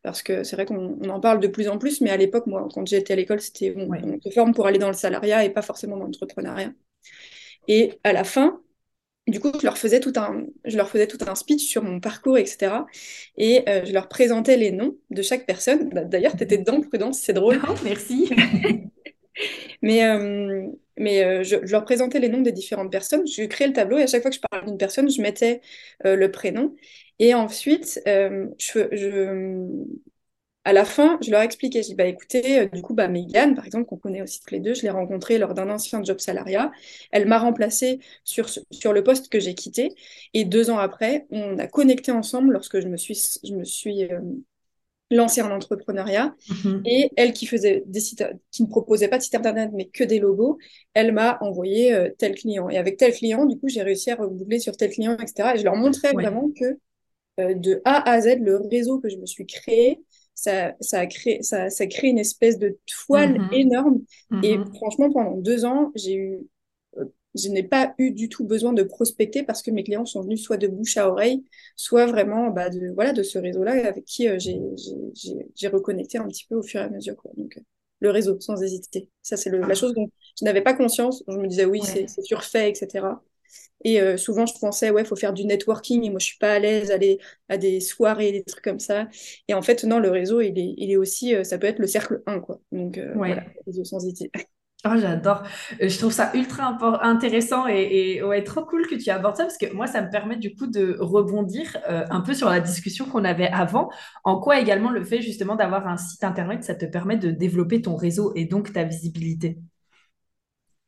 [0.02, 2.68] Parce que c'est vrai qu'on en parle de plus en plus, mais à l'époque, moi,
[2.72, 3.88] quand j'étais à l'école, c'était on,
[4.22, 6.72] se forme pour aller dans le salariat et pas forcément dans l'entrepreneuriat.
[7.66, 8.60] Et à la fin,
[9.26, 11.98] du coup, je leur faisais tout un, je leur faisais tout un speech sur mon
[11.98, 12.84] parcours, etc.
[13.36, 15.88] Et euh, je leur présentais les noms de chaque personne.
[15.88, 17.60] Bah, d'ailleurs, tu étais dedans, Prudence, c'est drôle.
[17.68, 18.30] Oh, merci.
[19.82, 20.68] mais euh,
[20.98, 23.26] mais euh, je, leur présentais les noms des différentes personnes.
[23.26, 25.60] Je créais le tableau et à chaque fois que je parlais d'une personne, je mettais
[26.04, 26.74] euh, le prénom.
[27.18, 28.46] Et ensuite, euh,
[30.64, 31.82] à la fin, je leur expliquais.
[31.82, 34.74] Je dis, bah, écoutez, du coup, bah, par exemple, qu'on connaît aussi tous les deux,
[34.74, 36.72] je l'ai rencontrée lors d'un ancien job salariat.
[37.12, 39.94] Elle m'a remplacée sur, sur le poste que j'ai quitté.
[40.34, 44.08] Et deux ans après, on a connecté ensemble lorsque je me suis, je me suis
[45.10, 46.34] lancer un entrepreneuriat.
[46.50, 46.82] Mhm.
[46.84, 50.04] Et elle qui faisait des sites, qui ne proposait pas de site internet, mais que
[50.04, 50.58] des logos,
[50.94, 52.68] elle m'a envoyé euh, tel client.
[52.68, 55.52] Et avec tel client, du coup, j'ai réussi à reboucler sur tel client, etc.
[55.54, 56.78] Et je leur montrais vraiment que
[57.40, 60.00] euh, de A à Z, le réseau que je me suis créé,
[60.34, 63.48] ça, ça, a créé, ça, ça crée une espèce de toile mhm.
[63.52, 64.00] énorme.
[64.42, 64.74] Et mhm.
[64.74, 66.40] franchement, pendant deux ans, j'ai eu
[67.36, 70.42] je n'ai pas eu du tout besoin de prospecter parce que mes clients sont venus
[70.42, 71.44] soit de bouche à oreille,
[71.76, 76.46] soit vraiment bah, de, voilà, de ce réseau-là avec qui euh, j'ai reconnecté un petit
[76.48, 77.16] peu au fur et à mesure.
[77.16, 77.32] Quoi.
[77.36, 77.60] Donc, euh,
[78.00, 79.08] le réseau, sans hésiter.
[79.22, 81.24] Ça, c'est la chose dont je n'avais pas conscience.
[81.28, 83.06] Je me disais, oui, c'est surfait, etc.
[83.84, 86.04] Et euh, souvent, je pensais, ouais, il faut faire du networking.
[86.04, 87.18] Et moi, je suis pas à l'aise aller
[87.48, 89.08] à des soirées, des trucs comme ça.
[89.48, 91.86] Et en fait, non, le réseau, il est, il est aussi, ça peut être le
[91.86, 92.60] cercle 1, quoi.
[92.70, 94.30] Donc, voilà, le réseau sans hésiter.
[94.84, 95.42] Oh, j'adore.
[95.82, 99.58] Euh, je trouve ça ultra intéressant et, ouais, trop cool que tu abordes ça parce
[99.58, 103.06] que moi, ça me permet du coup de rebondir euh, un peu sur la discussion
[103.06, 103.90] qu'on avait avant.
[104.22, 107.82] En quoi également le fait justement d'avoir un site internet, ça te permet de développer
[107.82, 109.58] ton réseau et donc ta visibilité?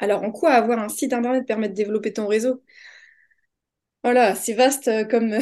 [0.00, 2.62] Alors, en quoi avoir un site internet permet de développer ton réseau?
[4.04, 5.34] Voilà, c'est vaste euh, comme,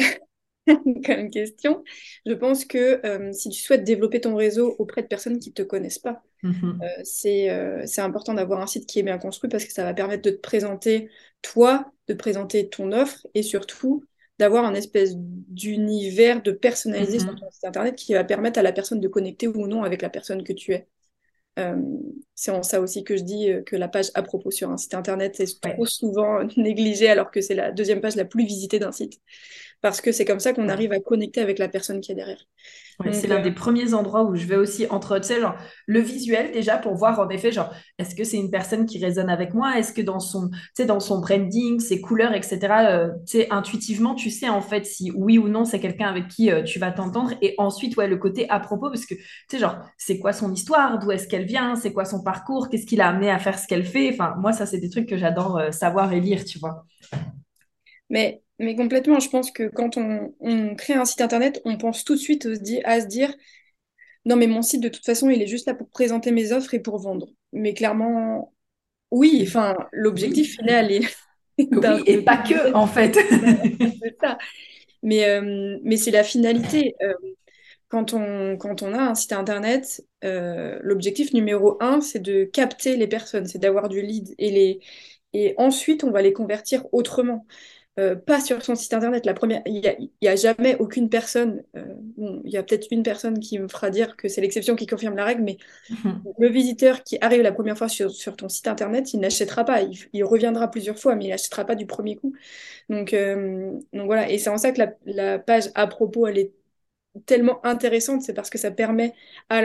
[1.05, 1.83] comme question.
[2.25, 3.01] Je pense que
[3.33, 6.79] si tu souhaites développer ton réseau auprès de personnes qui ne te connaissent pas, mhm.
[6.81, 9.93] euh, euh, c'est important d'avoir un site qui est bien construit parce que ça va
[9.93, 11.09] permettre de te présenter
[11.41, 14.03] toi, de présenter ton offre et surtout
[14.39, 17.39] d'avoir un espèce d'univers de personnalisé sur mhm.
[17.39, 20.09] ton site internet qui va permettre à la personne de connecter ou non avec la
[20.09, 20.87] personne que tu es.
[22.35, 24.93] c'est en ça aussi que je dis que la page à propos sur un site
[24.93, 28.91] internet est trop souvent négligée alors que c'est la deuxième page la plus visitée d'un
[28.91, 29.19] site
[29.81, 32.43] parce que c'est comme ça qu'on arrive à connecter avec la personne qui est derrière.
[33.11, 35.99] c'est l'un euh, des premiers endroits où je vais aussi entre, tu sais, genre, le
[35.99, 39.53] visuel déjà pour voir en effet, genre, est-ce que c'est une personne qui résonne avec
[39.53, 39.77] moi?
[39.77, 40.49] Est-ce que dans son,
[40.87, 42.57] dans son branding, ses couleurs, etc.,
[42.89, 46.27] euh, tu sais, intuitivement, tu sais en fait si oui ou non c'est quelqu'un avec
[46.27, 47.33] qui euh, tu vas t'entendre?
[47.43, 50.51] Et ensuite, ouais, le côté à propos, parce que, tu sais, genre, c'est quoi son
[50.51, 50.97] histoire?
[50.97, 51.75] D'où est-ce qu'elle vient?
[51.75, 52.69] C'est quoi son parcours?
[52.69, 54.09] Qu'est-ce qui l'a amené à faire ce qu'elle fait?
[54.11, 56.83] Enfin, moi, ça, c'est des trucs que j'adore savoir et lire, tu vois.
[58.09, 62.15] Mais mais complètement, je pense que quand on, crée un site internet, on pense tout
[62.15, 62.47] de suite
[62.85, 63.33] à se dire
[64.25, 66.73] non, mais mon site, de toute façon, il est juste là pour présenter mes offres
[66.73, 67.27] et pour vendre.
[67.53, 68.53] Mais clairement,
[69.09, 71.01] oui, enfin, l'objectif final est.
[71.59, 73.15] Oui, et pas que, en fait.
[74.03, 74.37] c'est ça.
[75.01, 76.93] Mais, euh, mais c'est la finalité.
[77.01, 77.15] Euh,
[77.87, 82.95] quand, on, quand on a un site internet, euh, l'objectif numéro un, c'est de capter
[82.95, 84.35] les personnes, c'est d'avoir du lead.
[84.37, 84.79] Et, les,
[85.33, 87.47] et ensuite, on va les convertir autrement.
[87.99, 89.25] Euh, pas sur son site internet.
[89.25, 89.81] La première, il
[90.21, 91.63] n'y a, jamais aucune personne.
[91.75, 94.85] Euh, il y a peut-être une personne qui me fera dire que c'est l'exception qui
[94.85, 95.57] confirme la règle, mais
[95.89, 96.21] mhm.
[96.37, 99.81] le visiteur qui arrive la première fois sur, ton site internet, il n'achètera pas.
[100.13, 102.35] Il, reviendra plusieurs fois, mais il n'achètera pas du premier coup.
[102.89, 104.29] Donc, euh, donc voilà.
[104.29, 106.53] Et c'est en ça que la, page à propos, elle est
[107.25, 109.15] tellement intéressante, c'est parce que ça permet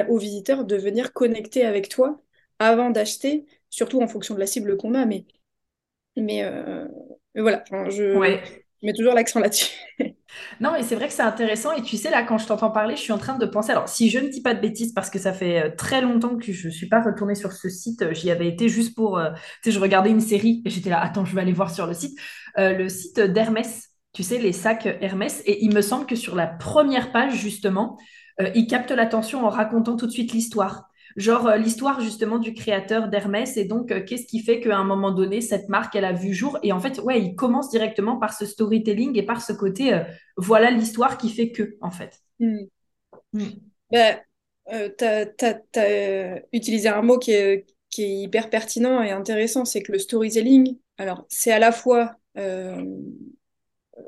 [0.09, 2.19] aux visiteurs de venir connecter avec toi
[2.59, 5.05] avant d'acheter, surtout en fonction de la cible qu'on a.
[5.05, 5.27] Mais,
[6.17, 6.87] mais, euh,
[7.37, 8.19] voilà, je,
[8.83, 9.71] mets toujours l'accent là-dessus.
[10.61, 11.73] non, mais c'est vrai que c'est intéressant.
[11.73, 13.71] Et tu sais, là, quand je t'entends parler, je suis en train de penser.
[13.71, 16.37] Alors, si je ne dis pas de bêtises, parce que ça fait euh, très longtemps
[16.37, 19.21] que je ne suis pas retournée sur ce site, j'y avais été juste pour.
[19.63, 21.87] tu sais, je regardais une série et j'étais là, attends, je vais aller voir sur
[21.87, 22.19] le site.
[22.57, 25.43] le site d'Hermès tu sais, les sacs Hermès.
[25.47, 27.99] Et il me semble que sur la première page, justement,
[28.41, 30.85] euh, il capte l'attention en racontant tout de suite l'histoire.
[31.17, 34.85] Genre euh, l'histoire justement du créateur d'Hermès et donc euh, qu'est-ce qui fait qu'à un
[34.85, 38.17] moment donné cette marque elle a vu jour et en fait ouais il commence directement
[38.17, 40.01] par ce storytelling et par ce côté
[40.37, 42.19] voilà l'histoire qui fait que en fait.
[42.41, 42.65] Hmm.
[43.33, 43.49] Hmm.
[43.91, 44.19] Ben,
[44.69, 49.93] tu as, utilisé un mot qui est, qui est hyper pertinent et intéressant c'est que
[49.93, 52.17] le storytelling alors c'est à la fois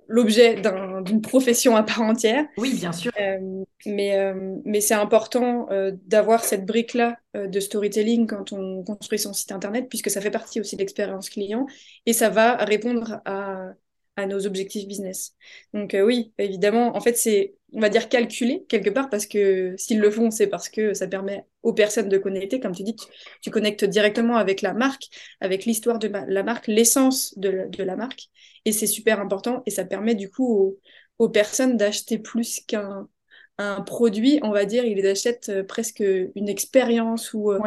[0.08, 0.60] l'objet
[1.04, 2.44] d'une profession à part entière.
[2.56, 3.12] Oui, bien sûr.
[3.20, 9.18] Euh, mais euh, mais c'est important euh, d'avoir cette brique-là de storytelling quand on construit
[9.18, 11.66] son site internet, puisque ça fait partie aussi de l'expérience client
[12.06, 13.72] et ça va répondre à,
[14.16, 15.34] à nos objectifs business.
[15.72, 19.98] Donc oui, évidemment, en fait, c'est, on va dire, calculé quelque part, parce que s'ils
[19.98, 22.60] le font, c'est parce que ça permet aux personnes de connecter.
[22.60, 22.94] Comme tu dis,
[23.42, 25.08] tu, connectes directement avec la marque,
[25.40, 28.28] avec l'histoire de la marque, l'essence de, de la marque.
[28.64, 30.78] Et c'est super important et ça permet du coup
[31.18, 33.08] aux, personnes d'acheter plus qu'un
[33.56, 36.02] un produit, on va dire, ils achètent euh, presque
[36.34, 37.60] une expérience ou euh,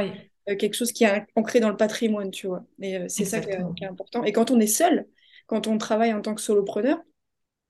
[0.50, 2.66] euh, quelque chose qui est ancré dans le patrimoine, tu vois.
[2.82, 4.24] Et c'est ça qui est, important.
[4.26, 5.08] Et quand on est seul,
[5.48, 7.00] quand on travaille en tant que solopreneur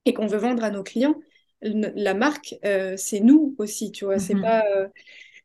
[0.06, 1.16] et qu'on veut vendre à nos clients,
[1.62, 2.56] la marque,
[2.98, 4.20] c'est nous aussi, tu vois.
[4.20, 4.64] C'est pas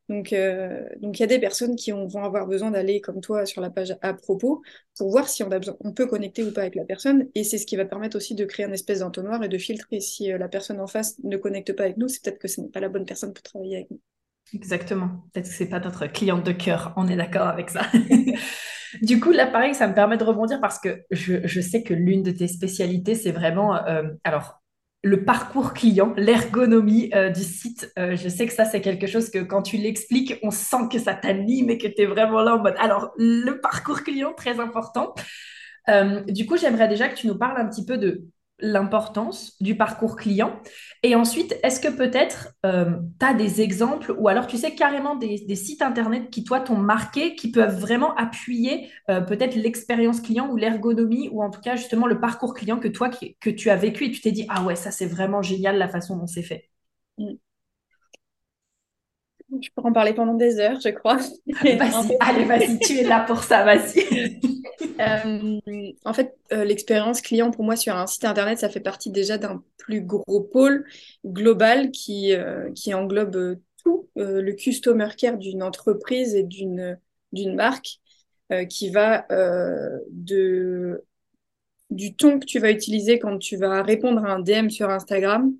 [0.08, 3.46] donc, euh, donc il y a des personnes qui vont avoir besoin d'aller comme toi
[3.46, 4.62] sur la page à propos
[4.98, 7.28] pour voir si on a besoin, on peut connecter ou pas avec la personne.
[7.34, 10.00] Et c'est ce qui va permettre aussi de créer un espèce d'entonnoir et de filtrer.
[10.00, 12.60] Si euh, la personne en face ne connecte pas avec nous, c'est peut-être que ce
[12.60, 14.00] n'est pas la bonne personne pour travailler avec nous.
[14.52, 15.08] Exactement.
[15.32, 16.92] Peut-être que c'est pas notre cliente de cœur.
[16.96, 17.86] On est d'accord avec ça.
[19.00, 22.22] du coup, là, pareil, ça me permet de rebondir parce que je, sais que l'une
[22.22, 24.60] de tes spécialités, c'est vraiment, euh, alors,
[25.04, 27.92] le parcours client, l'ergonomie euh, du site.
[27.98, 30.98] Euh, je sais que ça, c'est quelque chose que quand tu l'expliques, on sent que
[30.98, 32.74] ça t'anime et que tu es vraiment là en mode.
[32.78, 35.14] Alors, le parcours client, très important.
[36.28, 38.22] Du coup, j'aimerais déjà que tu nous parles un petit peu de
[38.62, 40.60] l'importance du parcours client.
[41.02, 45.16] Et ensuite, est-ce que peut-être euh, tu as des exemples ou alors tu sais carrément
[45.16, 50.48] des, sites Internet qui, toi, t'ont marqué, qui peuvent vraiment appuyer euh, peut-être l'expérience client
[50.48, 53.76] ou l'ergonomie ou en tout cas justement le parcours client que toi, que tu as
[53.76, 56.42] vécu et tu t'es dit, ah ouais, ça c'est vraiment génial la façon dont c'est
[56.42, 56.70] fait?
[57.18, 57.34] Mm.
[59.60, 61.16] Je pourrais en parler pendant des heures, je crois.
[61.46, 64.40] Vas-y, allez, vas-y, tu es là pour ça, vas-y.
[65.00, 65.58] Euh,
[66.04, 69.38] en fait, euh, l'expérience client pour moi sur un site internet, ça fait partie déjà
[69.38, 70.84] d'un plus gros pôle
[71.24, 76.98] global qui, euh, qui englobe tout le customer care d'une entreprise et d'une
[77.32, 78.00] d'une marque
[78.68, 79.26] qui va
[80.10, 81.04] de
[81.90, 85.52] du ton que tu vas utiliser quand tu vas répondre à un DM sur Instagram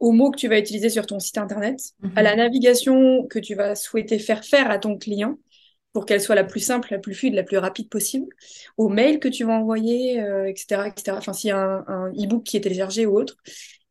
[0.00, 1.80] aux mots que tu vas utiliser sur ton site internet,
[2.14, 2.38] à la mhm.
[2.38, 5.38] navigation que tu vas souhaiter faire faire à ton client
[5.92, 8.28] pour qu'elle soit la plus simple, la plus fluide, la plus rapide possible,
[8.76, 11.16] aux mails que tu vas envoyer, etc., euh, etc.
[11.16, 13.36] Enfin, s'il y a un, e-book qui est téléchargé ou autre,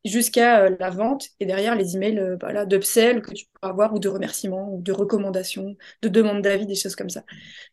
[0.06, 3.93] jusqu'à euh, la vente et derrière les emails euh, voilà, d'upsell que tu peux avoir
[3.93, 7.24] ou de remerciements ou de recommandations, de demandes d'avis, des choses comme ça.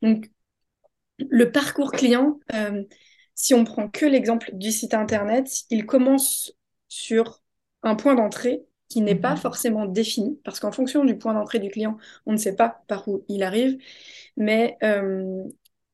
[0.03, 0.31] Donc,
[1.19, 2.41] le parcours client,
[3.37, 6.53] si on prend que l'exemple du site internet, il commence
[6.89, 7.44] sur
[7.85, 9.39] un point d'entrée qui n'est pas mhm.
[9.39, 13.09] forcément défini, parce qu'en fonction du point d'entrée du client, on ne sait pas par
[13.09, 13.79] où il arrive.
[14.37, 15.45] Mais euh,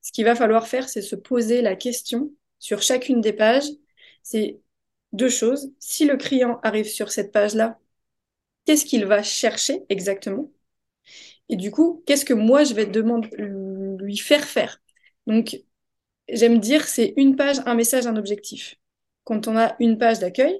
[0.01, 3.69] ce qu'il va falloir faire, c'est se poser la question sur chacune des pages.
[4.23, 4.59] C'est
[5.13, 5.71] deux choses.
[5.79, 7.79] Si le client arrive sur cette page-là,
[8.65, 10.51] qu'est-ce qu'il va chercher exactement?
[11.49, 14.81] Et du coup, qu'est-ce que moi, je vais demander, lui faire faire?
[15.27, 15.57] Donc,
[16.29, 18.75] j'aime dire, c'est une page, un message, un objectif.
[19.23, 20.59] Quand on a une page d'accueil,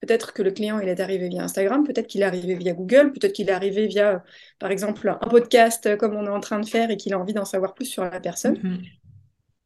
[0.00, 3.12] Peut-être que le client, il est arrivé via Instagram, peut-être qu'il est arrivé via Google,
[3.12, 4.22] peut-être qu'il est arrivé via,
[4.60, 7.18] par exemple, un podcast euh, comme on est en train de faire et qu'il a
[7.18, 8.54] envie d'en savoir plus sur la personne.
[8.54, 8.84] Mm-hmm.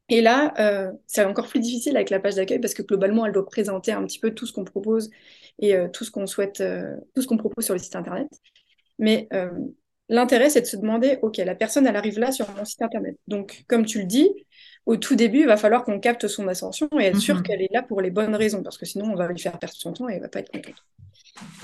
[0.09, 3.33] Et là, euh, c'est encore plus difficile avec la page d'accueil parce que globalement, elle
[3.33, 5.11] doit présenter un petit peu tout ce qu'on propose
[5.59, 6.63] et euh, tout ce qu'on souhaite,
[7.15, 8.29] tout ce qu'on propose sur le site internet.
[8.99, 9.29] Mais
[10.09, 13.17] l'intérêt, c'est de se demander, OK, la personne, elle arrive là sur mon site internet.
[13.27, 14.31] Donc, comme tu le dis,
[14.87, 17.43] au tout début, il va falloir qu'on capte son ascension et être sûr mhm.
[17.43, 19.77] qu'elle est là pour les bonnes raisons, parce que sinon, on va lui faire perdre
[19.77, 20.85] son temps et elle va pas être contente.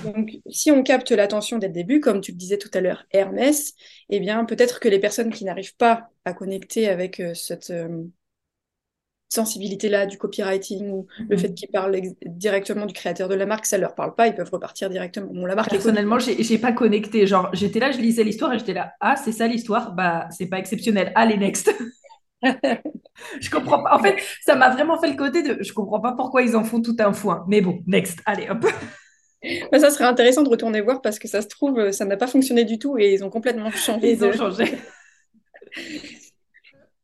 [0.03, 3.05] Donc, si on capte l'attention dès le début, comme tu le disais tout à l'heure,
[3.11, 3.75] Hermès,
[4.09, 8.05] eh bien, peut-être que les personnes qui n'arrivent pas à connecter avec euh, cette, euh,
[9.29, 11.39] sensibilité-là du copywriting ou le Mhm.
[11.39, 14.49] fait qu'ils parlent directement du créateur de la marque, ça leur parle pas, ils peuvent
[14.51, 15.31] repartir directement.
[15.31, 15.69] Bon, la marque.
[15.69, 17.27] Personnellement, j'ai j'ai pas connecté.
[17.27, 19.93] Genre, j'étais là, je lisais l'histoire et j'étais là, ah, c'est ça l'histoire?
[19.93, 21.11] Bah, c'est pas exceptionnel.
[21.15, 21.71] Allez, next.
[22.41, 23.95] Je comprends pas.
[23.95, 26.63] En fait, ça m'a vraiment fait le côté de, je comprends pas pourquoi ils en
[26.63, 27.43] font tout un foin.
[27.47, 28.19] Mais bon, next.
[28.25, 28.65] Allez, hop.
[29.43, 32.17] Mais ça serait intéressant de retourner voir parce que ça se trouve, euh, ça n'a
[32.17, 34.65] pas fonctionné du tout et ils ont complètement changé Ils ont changé.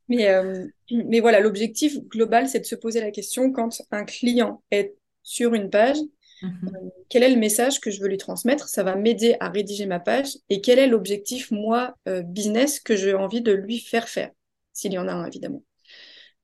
[0.08, 4.62] Mais, euh, mais voilà, l'objectif global, c'est de se poser la question quand un client
[4.69, 4.93] est
[5.24, 5.98] sur une page,
[6.41, 6.91] Mhm.
[7.10, 8.67] quel est le message que je veux lui transmettre?
[8.67, 12.95] Ça va m'aider à rédiger ma page et quel est l'objectif, moi, euh, business, que
[12.95, 14.30] j'ai envie de lui faire faire,
[14.75, 15.63] s'il y en a un, évidemment.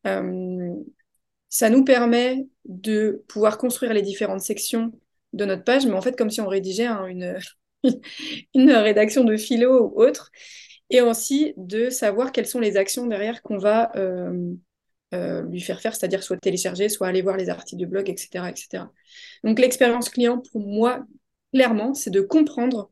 [0.07, 0.73] Euh,
[1.49, 4.91] ça nous permet de pouvoir construire les différentes sections
[5.33, 7.05] de notre page, mais en fait, comme si on rédigeait hein,
[8.55, 10.31] une, rédaction de philo ou autre,
[10.89, 14.53] et aussi de savoir quelles sont les actions derrière qu'on va euh,
[15.13, 18.49] euh, lui faire faire, c'est-à-dire soit télécharger, soit aller voir les articles de blog, etc.,
[18.49, 18.85] etc.
[19.43, 21.05] Donc l'expérience client, pour moi,
[21.53, 22.91] clairement, c'est de comprendre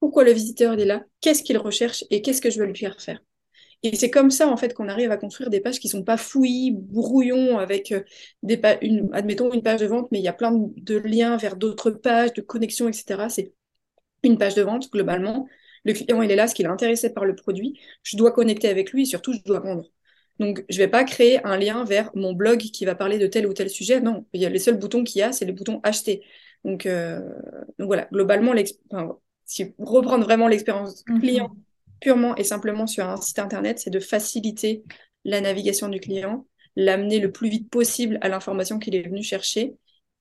[0.00, 3.00] pourquoi le visiteur est là, qu'est-ce qu'il recherche et qu'est-ce que je veux lui faire
[3.00, 3.20] faire.
[3.82, 6.16] Et c'est comme ça, en fait, qu'on arrive à construire des pages qui sont pas
[6.16, 8.02] fouillis, brouillons, avec euh,
[8.42, 11.56] des une, admettons une page de vente, mais il y a plein de, liens vers
[11.56, 13.28] d'autres pages, de connexions, etc.
[13.28, 13.54] C'est
[14.22, 15.48] une page de vente, globalement.
[15.84, 17.80] Le client, il est là, ce qu'il est intéressé par le produit.
[18.04, 19.90] Je dois connecter avec lui et surtout, je dois vendre.
[20.38, 23.46] Donc, je vais pas créer un lien vers mon blog qui va parler de tel
[23.48, 24.00] ou tel sujet.
[24.00, 26.22] Non, il y a les seuls boutons qu'il y a, c'est les boutons acheter.
[26.64, 27.18] Donc, euh,
[27.78, 28.54] donc voilà, globalement,
[28.90, 31.62] enfin, si reprendre vraiment l'expérience client Mhm.
[32.02, 34.84] Purement et simplement sur un site internet, c'est de faciliter
[35.24, 39.74] la navigation du client, l'amener le plus vite possible à l'information qu'il est venu chercher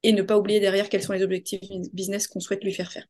[0.03, 1.61] et ne pas oublier derrière quels sont les objectifs
[1.93, 3.05] business qu'on souhaite lui faire faire.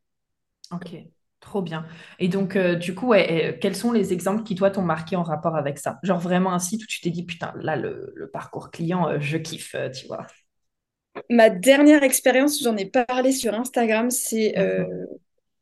[0.71, 0.95] Ok,
[1.41, 1.85] trop bien.
[2.19, 5.15] Et donc, euh, du coup, ouais, euh, quels sont les exemples qui, toi, t'ont marqué
[5.17, 5.99] en rapport avec ça?
[6.03, 9.19] Genre vraiment un site où tu t'es dit, putain, là, le, le parcours client, euh,
[9.19, 10.25] je kiffe, euh, tu vois.
[11.31, 14.91] Ma dernière expérience, j'en ai parlé sur Instagram, c'est Mhm.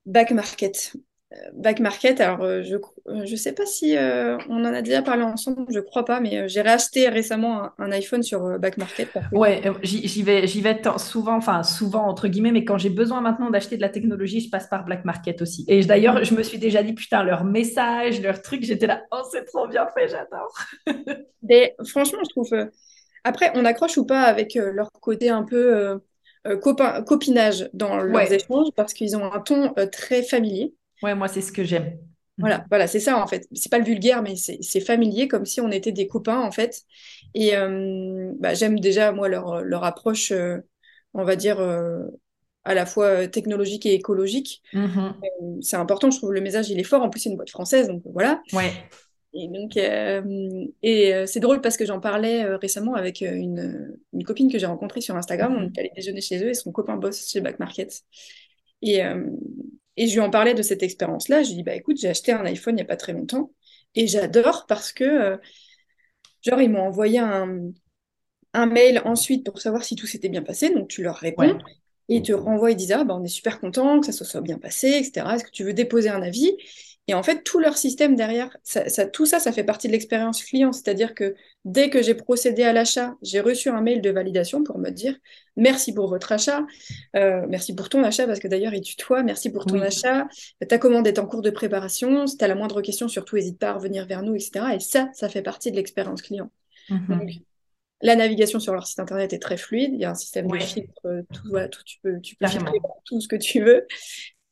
[0.05, 0.93] Back Market.
[1.31, 2.75] Euh, Back Market, alors euh, je
[3.07, 6.19] euh, je sais pas si euh, on en a déjà parlé ensemble, je crois pas,
[6.19, 10.23] mais euh, j'ai racheté récemment un, un iPhone sur euh, Back Market Ouais, euh, j'y
[10.23, 13.81] vais, j'y vais souvent, enfin souvent entre guillemets, mais quand j'ai besoin maintenant d'acheter de
[13.81, 15.65] la technologie, je passe par Black Market aussi.
[15.67, 19.21] Et d'ailleurs, je me suis déjà dit, putain, leur message, leur truc, j'étais là, oh,
[19.31, 20.53] c'est trop bien fait, j'adore.
[21.43, 22.53] Mais franchement, je trouve.
[22.53, 22.65] euh,
[23.23, 25.99] Après, on accroche ou pas avec euh, leur côté un peu euh,
[26.47, 30.75] euh, copain, copinage dans leurs Ouais, échanges parce qu'ils ont un ton euh, très familier.
[31.03, 31.97] Ouais, moi, c'est ce que j'aime.
[32.37, 33.47] Voilà, voilà, c'est ça en fait.
[33.51, 36.83] C'est pas le vulgaire, mais c'est familier, comme si on était des copains en fait.
[37.33, 40.57] Et euh, bah, j'aime déjà, moi, leur, leur approche, euh,
[41.13, 41.99] on va dire, euh,
[42.63, 44.61] à la fois technologique et écologique.
[44.73, 45.15] Mhm.
[45.61, 47.01] C'est important, je trouve le message, il est fort.
[47.01, 48.41] En plus, c'est une boîte française, donc voilà.
[48.53, 48.71] Ouais.
[49.33, 54.57] Et donc, et c'est drôle parce que j'en parlais récemment avec une, une copine que
[54.57, 55.55] j'ai rencontrée sur Instagram.
[55.57, 55.71] On Mhm.
[55.75, 58.01] est allé déjeuner chez eux et son copain bosse chez Back Market.
[58.81, 59.01] Et,
[59.99, 61.43] et je lui en parlais de cette expérience-là.
[61.43, 63.51] Je lui dis, bah écoute, j'ai acheté un iPhone il n'y a pas très longtemps
[63.95, 65.37] et j'adore parce que, euh,
[66.41, 67.71] genre, ils m'ont envoyé un,
[68.53, 70.71] un mail ensuite pour savoir si tout s'était bien passé.
[70.73, 71.79] Donc, tu leur réponds Ouais.
[72.09, 74.25] et ils te renvoient, ils disent, ah, bah, on est super content que ça se
[74.25, 75.35] soit bien passé, etc.
[75.35, 76.57] Est-ce que tu veux déposer un avis?
[77.09, 79.93] Et en fait, tout leur système derrière, ça, ça- tout ça, ça fait partie de
[79.93, 80.71] l'expérience client.
[80.71, 81.33] C'est-à-dire que
[81.65, 85.15] dès que j'ai procédé à l'achat, j'ai reçu un mail de validation pour me dire
[85.55, 86.67] merci pour votre achat,
[87.15, 89.87] euh, merci pour ton achat, parce que d'ailleurs, il tutoie, merci pour ton Oui.
[89.87, 90.27] achat,
[90.67, 93.57] ta commande est en cours de préparation, si tu as la moindre question, surtout n'hésite
[93.57, 94.75] pas à revenir vers nous, etc.
[94.75, 96.51] Et ça, ça fait partie de l'expérience client.
[96.89, 97.29] Donc, Mhm.
[98.03, 99.93] la navigation sur leur site internet est très fluide.
[99.95, 102.45] Il y a un système de filtre, euh, tout, voilà, tout, tu peux, tu peux
[102.47, 103.87] filtrer tout ce que tu veux.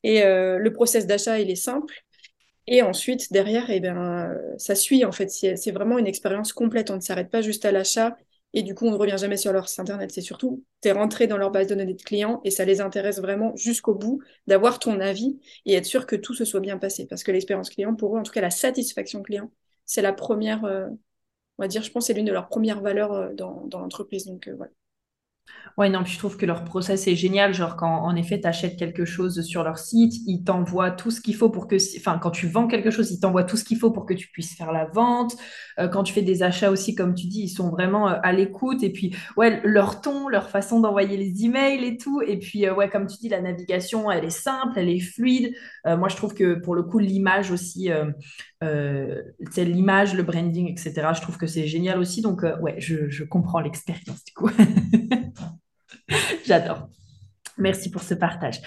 [0.03, 1.93] Et euh, le process d'achat, il est simple.
[2.67, 5.05] Et ensuite, derrière, eh euh, ça suit.
[5.05, 6.91] En fait, c'est c'est vraiment une expérience complète.
[6.91, 8.17] On ne s'arrête pas juste à l'achat.
[8.53, 10.11] Et du coup, on ne revient jamais sur leur site internet.
[10.11, 12.81] C'est surtout, tu es rentré dans leur base de données de clients et ça les
[12.81, 16.77] intéresse vraiment jusqu'au bout d'avoir ton avis et être sûr que tout se soit bien
[16.77, 17.05] passé.
[17.07, 19.51] Parce que l'expérience client, pour eux, en tout cas, la satisfaction client,
[19.85, 20.87] c'est la première, euh,
[21.57, 24.25] on va dire, je pense, c'est l'une de leurs premières valeurs euh, dans, dans l'entreprise.
[24.25, 24.71] Donc, euh, voilà.
[25.77, 27.53] Ouais, non, puis je trouve que leur process est génial.
[27.53, 31.21] Genre, quand en effet, tu achètes quelque chose sur leur site, ils t'envoient tout ce
[31.21, 33.77] qu'il faut pour que, enfin, quand tu vends quelque chose, ils t'envoient tout ce qu'il
[33.77, 35.35] faut pour que tu puisses faire la vente.
[35.79, 38.33] Euh, quand tu fais des achats aussi, comme tu dis, ils sont vraiment euh, à
[38.33, 38.81] l'écoute.
[38.81, 42.23] Et puis, ouais, leur ton, leur façon d'envoyer les emails et tout.
[42.23, 45.53] Et puis, euh, ouais, comme tu dis, la navigation, elle est simple, elle est fluide.
[45.85, 47.89] Moi, je trouve que pour le coup, l'image aussi,
[48.61, 52.21] sais, l'image, le branding, etc., je trouve que c'est génial aussi.
[52.21, 54.49] Donc, ouais, je, je comprends l'expérience du coup.
[56.45, 56.89] J'adore.
[57.57, 58.61] Merci pour ce partage.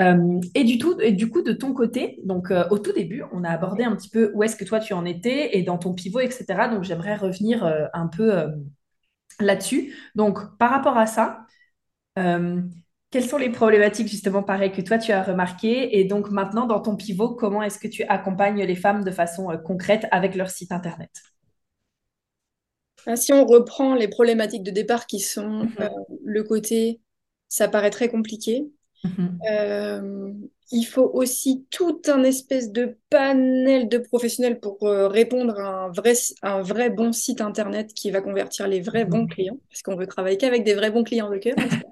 [0.00, 3.44] Euh, et, du tout, du coup, de ton côté, donc euh, au tout début, on
[3.44, 5.94] a abordé un petit peu où est-ce que toi tu en étais et dans ton
[5.94, 6.68] pivot, etc.
[6.70, 8.32] Donc j'aimerais revenir euh, un peu
[9.40, 9.94] là-dessus.
[10.14, 11.46] Donc, par rapport à ça,
[12.16, 15.98] quelles sont les problématiques justement pareilles que toi tu as remarquées?
[15.98, 19.48] Et donc maintenant, dans ton pivot, comment est-ce que tu accompagnes les femmes de façon
[19.64, 21.10] concrète avec leur site internet?
[23.06, 25.82] Ah, Si on reprend les problématiques de départ qui sont Mhm.
[25.82, 25.88] euh,
[26.24, 27.00] le côté,
[27.48, 28.66] ça paraît très compliqué.
[29.04, 29.50] Mhm.
[29.50, 30.32] Euh,
[30.72, 35.90] il faut aussi tout un espèce de panel de professionnels pour euh, répondre à un
[35.92, 39.28] vrai, un vrai bon site internet qui va convertir les vrais bons Mhm.
[39.28, 41.56] clients, parce qu'on veut travailler qu'avec des vrais bons clients de cœur.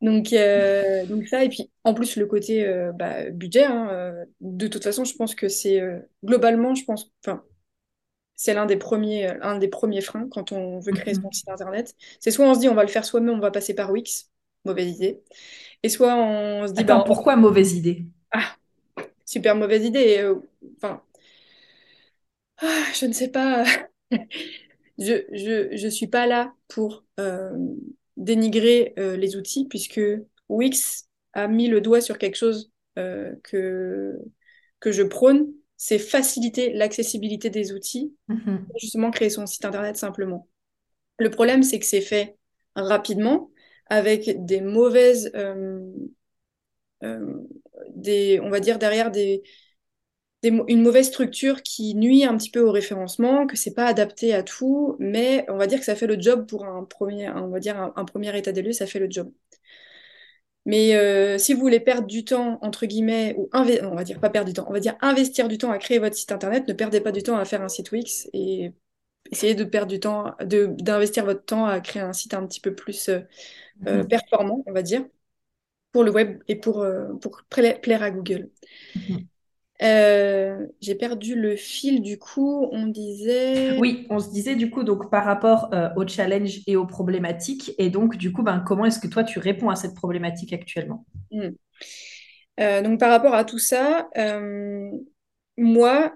[0.00, 0.30] Donc,
[1.08, 5.14] donc ça, et puis en plus le côté bah, budget, hein, de toute façon, je
[5.14, 5.80] pense que c'est
[6.24, 7.42] globalement, je pense, enfin,
[8.38, 11.32] c'est l'un des premiers, euh, un des premiers freins quand on veut créer son Mhm.
[11.32, 11.94] site internet.
[12.20, 14.30] C'est soit on se dit on va le faire soi-même, on va passer par Wix,
[14.66, 15.22] mauvaise idée,
[15.84, 18.06] et soit on se dit Attends, bah pourquoi mauvaise idée?
[18.32, 18.56] Ah,
[19.24, 20.00] super mauvaise idée.
[20.00, 20.40] et, euh,
[20.76, 21.02] Enfin,
[22.58, 23.64] ah, je ne sais pas.
[24.98, 27.56] Je, je, je suis pas là pour euh,
[28.16, 30.00] dénigrer euh, les outils, puisque
[30.48, 32.72] Wix a mis le doigt sur quelque chose
[33.44, 34.18] que,
[34.80, 38.66] que je prône, c'est faciliter l'accessibilité des outils, Mhm.
[38.66, 40.48] pour justement créer son site internet simplement.
[41.18, 42.36] Le problème, c'est que c'est fait
[42.76, 43.50] rapidement,
[43.88, 45.80] avec des mauvaises, euh,
[47.04, 47.36] euh,
[47.94, 49.42] des, on va dire derrière des,
[50.42, 54.42] une mauvaise structure qui nuit un petit peu au référencement, que c'est pas adapté à
[54.44, 57.58] tout, mais on va dire que ça fait le job pour un premier, on va
[57.60, 59.32] dire un, un premier état des lieux, ça fait le job.
[60.68, 64.30] Mais euh, si vous voulez perdre du temps, entre guillemets, ou on va dire pas
[64.30, 66.74] perdre du temps, on va dire investir du temps à créer votre site internet, ne
[66.74, 68.72] perdez pas du temps à faire un site Wix et
[69.32, 72.74] essayez de perdre du temps, d'investir votre temps à créer un site un petit peu
[72.74, 73.20] plus euh,
[73.88, 74.08] euh, Mhm.
[74.08, 75.06] performant, on va dire,
[75.92, 78.50] pour le web et pour, euh, pour pla- plaire à Google.
[78.94, 79.28] Mhm.
[79.80, 83.78] Euh, j'ai perdu le fil, du coup, on disait...
[83.78, 87.74] Oui, on se disait du coup donc par rapport euh, aux challenges et aux problématiques
[87.78, 91.06] et donc du coup ben, comment est-ce que toi tu réponds à cette problématique actuellement?
[91.30, 91.50] Hmm.
[92.58, 94.90] Euh, donc par rapport à tout ça, euh,
[95.56, 96.12] moi,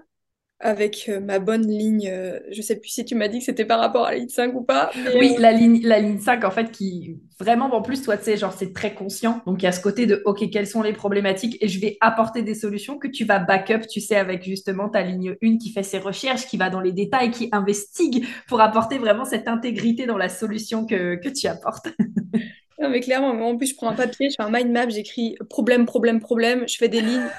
[0.63, 3.65] avec euh, ma bonne ligne, euh, je sais plus si tu m'as dit que c'était
[3.65, 6.43] par rapport à la ligne 5 ou pas, mais Oui, la ligne, la ligne 5,
[6.45, 9.41] en fait, qui vraiment, en plus, toi, tu sais, genre, c'est très conscient.
[9.45, 11.97] Donc, il y a ce côté de, OK, quelles sont les problématiques et je vais
[11.99, 15.71] apporter des solutions que tu vas backup, tu sais, avec justement ta ligne 1 qui
[15.71, 20.05] fait ses recherches, qui va dans les détails, qui investigue pour apporter vraiment cette intégrité
[20.05, 21.89] dans la solution que, que tu apportes.
[22.81, 24.89] Non, mais clairement, moi, en plus, je prends un papier, je fais un mind map,
[24.89, 27.29] j'écris problème, problème, problème, je fais des lignes,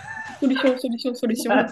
[0.44, 1.66] solution, solution, solution,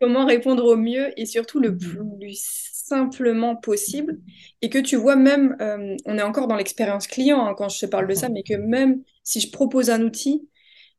[0.00, 4.18] comment répondre au mieux et surtout le plus simplement possible.
[4.62, 7.80] Et que tu vois même, euh, on est encore dans l'expérience client hein, quand je
[7.80, 10.48] te parle de ça, mais que même si je propose un outil,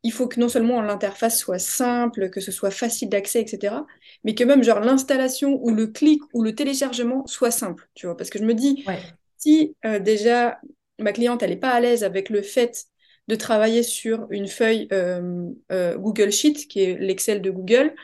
[0.03, 3.85] il faut que non seulement l'interface soit simple, que ce soit facile d'accès, etc.,
[4.23, 8.15] mais que même genre l'installation ou le clic ou le téléchargement soit simple, tu vois.
[8.15, 8.99] Parce que je me dis, Ouais.
[9.37, 10.59] si euh, déjà
[10.99, 12.85] ma cliente, elle n'est pas à l'aise avec le fait
[13.27, 17.95] de travailler sur une feuille euh, euh, Google Sheet, qui est l'Excel de Google,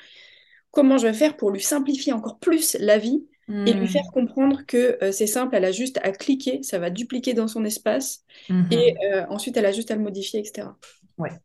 [0.72, 3.28] comment je vais faire pour lui simplifier encore plus la vie
[3.66, 4.14] et lui faire Mhm.
[4.14, 7.66] comprendre que euh, c'est simple, elle a juste à cliquer, ça va dupliquer dans son
[7.66, 8.24] espace,
[8.72, 8.94] et Mhm.
[9.14, 10.78] euh, ensuite elle a juste à le modifier, etc.
[11.18, 11.40] Ouais.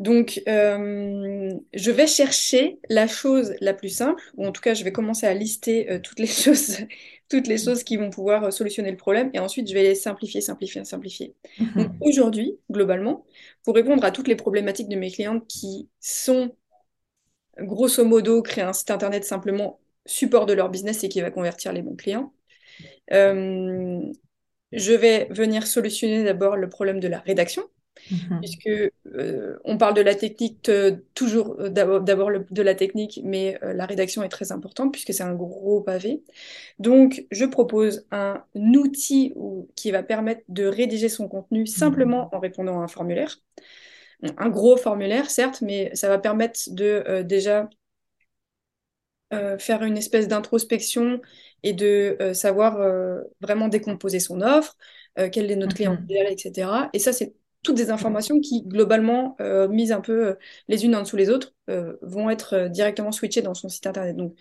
[0.00, 4.84] Donc, euh, je vais chercher la chose la plus simple, ou en tout cas, je
[4.84, 6.78] vais commencer à lister euh, toutes les choses,
[7.30, 9.96] toutes les choses qui vont pouvoir euh, solutionner le problème, et ensuite, je vais les
[9.96, 11.36] simplifier, simplifier, simplifier.
[11.76, 12.00] Donc, Mhm.
[12.00, 13.26] aujourd'hui, globalement,
[13.64, 16.56] pour répondre à toutes les problématiques de mes clientes qui sont,
[17.58, 21.72] grosso modo, créer un site internet simplement support de leur business et qui va convertir
[21.72, 22.32] les bons clients,
[24.72, 27.68] je vais venir solutionner d'abord le problème de la rédaction
[28.10, 28.40] Mhm.
[28.40, 33.58] puisque euh, on parle de la technique euh, toujours euh, d'abord de la technique, mais
[33.62, 36.22] euh, la rédaction est très importante puisque c'est un gros pavé.
[36.78, 42.40] Donc, je propose un outil où- qui va permettre de rédiger son contenu simplement en
[42.40, 43.38] répondant à un formulaire.
[44.38, 47.68] Un gros formulaire, certes, mais ça va permettre de déjà
[49.58, 51.20] faire une espèce d'introspection
[51.62, 52.78] et de savoir
[53.40, 54.76] vraiment décomposer son offre,
[55.32, 56.04] quel est notre client Mhm.
[56.08, 56.90] idéal, etc.
[56.92, 60.34] Et ça, c'est toutes des informations qui, globalement, euh, mises un peu euh,
[60.68, 64.16] les unes en dessous les autres, euh, vont être directement switchées dans son site internet.
[64.16, 64.34] Donc,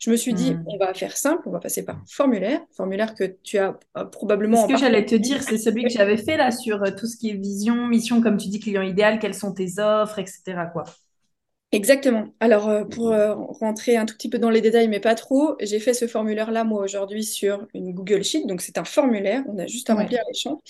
[0.00, 0.66] je me suis dit, Mhm.
[0.66, 4.66] on va faire simple, on va passer par formulaire, formulaire que tu as euh, probablement
[4.66, 7.30] ce que j'allais te dire, c'est celui que j'avais fait là sur tout ce qui
[7.30, 10.66] est vision, mission, comme tu dis, client idéal, quelles sont tes offres, etc.
[10.66, 10.84] quoi.
[11.70, 12.34] Exactement.
[12.40, 15.54] Alors, euh, pour euh, rentrer un tout petit peu dans les détails, mais pas trop,
[15.60, 18.46] j'ai fait ce formulaire-là, moi, aujourd'hui, sur une Google Sheet.
[18.46, 19.94] Donc, c'est un formulaire, on a juste à Ouais.
[19.94, 20.62] remplir les champs.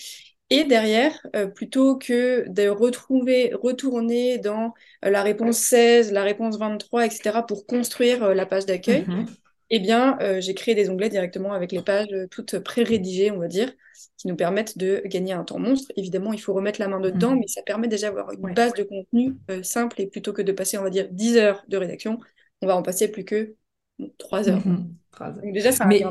[0.51, 4.73] Et derrière, euh, plutôt que de retrouver, retourner dans
[5.05, 9.25] euh, la réponse 16, la réponse 23, etc., pour construire euh, la page d'accueil, Mhm.
[9.71, 13.71] Eh bien, j'ai créé des onglets directement avec les pages toutes pré-rédigées, on va dire,
[14.17, 15.91] qui nous permettent de gagner un temps monstre.
[15.95, 17.39] Évidemment, il faut remettre la main dedans, Mhm.
[17.41, 18.53] mais ça permet déjà d'avoir une Ouais.
[18.55, 21.77] base de contenu simple et plutôt que de passer, on va dire, 10 heures de
[21.77, 22.19] rédaction,
[22.63, 23.53] on va en passer plus que
[23.99, 24.65] bon, 3 heures.
[24.65, 24.95] Mhm.
[25.11, 25.35] Phrase.
[25.39, 26.03] Donc déjà, Mais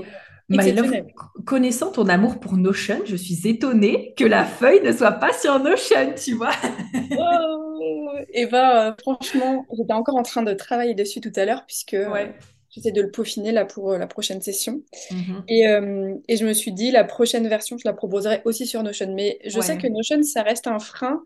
[0.51, 1.14] Exceptionnel.
[1.44, 5.59] connaissant ton amour pour Notion, je suis étonnée que la feuille ne soit pas sur
[5.61, 6.53] Notion, tu vois.
[7.14, 11.64] Oh et bah, euh, franchement, j'étais encore en train de travailler dessus tout à l'heure,
[11.66, 12.26] puisque euh,
[12.70, 14.82] j'essaie de le peaufiner là pour euh, la prochaine session.
[15.11, 15.44] Mhm.
[15.49, 15.62] Et,
[16.28, 19.14] et je me suis dit, la prochaine version, je la proposerai aussi sur Notion.
[19.14, 21.22] Mais je sais que Notion, ça reste un frein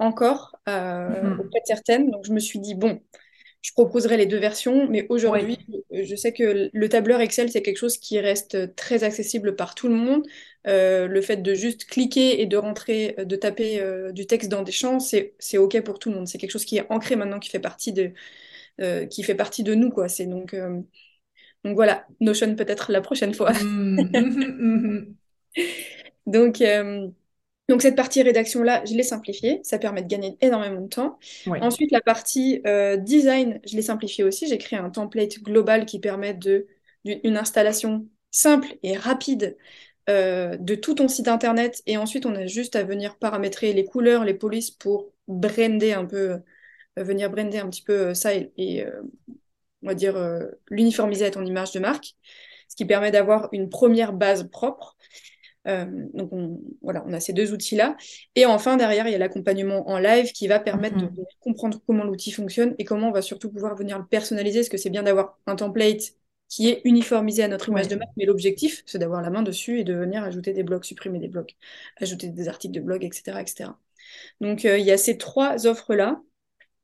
[0.00, 1.40] encore Mhm.
[1.40, 2.10] auprès de certaines.
[2.10, 3.00] Donc je me suis dit, bon,
[3.62, 4.88] je proposerai les deux versions.
[4.88, 5.84] Mais aujourd'hui, Ouais.
[5.92, 9.74] euh, je sais que le tableur Excel, c'est quelque chose qui reste très accessible par
[9.74, 10.26] tout le monde.
[10.66, 14.50] Euh, le fait de juste cliquer et de rentrer, euh, de taper euh, du texte
[14.50, 16.28] dans des champs, c'est, OK pour tout le monde.
[16.28, 18.12] C'est quelque chose qui est ancré maintenant, qui fait partie de,
[18.80, 20.06] euh, qui fait partie de nous, quoi.
[20.20, 20.80] Donc, euh,
[21.64, 23.52] donc voilà, Notion peut-être la prochaine fois.
[23.52, 24.10] Mhm.
[24.12, 24.56] Mhm.
[24.60, 25.16] Mhm.
[26.26, 27.08] Donc, euh,
[27.70, 29.60] donc cette partie rédaction-là, je l'ai simplifiée.
[29.62, 31.20] Ça permet de gagner énormément de temps.
[31.46, 34.48] Ensuite, la partie euh, design, je l'ai simplifiée aussi.
[34.48, 36.66] J'ai créé un template global qui permet de,
[37.04, 39.56] d'une une installation simple et rapide
[40.08, 41.80] euh, de tout ton site internet.
[41.86, 46.06] Et ensuite, on a juste à venir paramétrer les couleurs, les polices pour brander un
[46.06, 46.30] peu,
[46.98, 48.84] euh, venir brander un petit peu ça et, et,
[49.84, 50.16] on va dire
[50.70, 52.16] l'uniformiser à ton image de marque.
[52.66, 54.96] Ce qui permet d'avoir une première base propre.
[55.68, 57.96] Euh, donc on, voilà, on a ces deux outils-là.
[58.34, 61.16] Et enfin, derrière, il y a l'accompagnement en live qui va permettre de, Mhm.
[61.16, 64.60] de comprendre comment l'outil fonctionne et comment on va surtout pouvoir venir le personnaliser.
[64.60, 66.02] Parce que c'est bien d'avoir un template
[66.48, 69.78] qui est uniformisé à notre image de marque, mais l'objectif, c'est d'avoir la main dessus
[69.80, 71.52] et de venir ajouter des blogs, supprimer des blogs,
[71.98, 73.42] ajouter des articles de blog, etc.
[73.42, 73.78] etc.
[74.40, 76.20] Donc euh, il y a ces trois offres-là.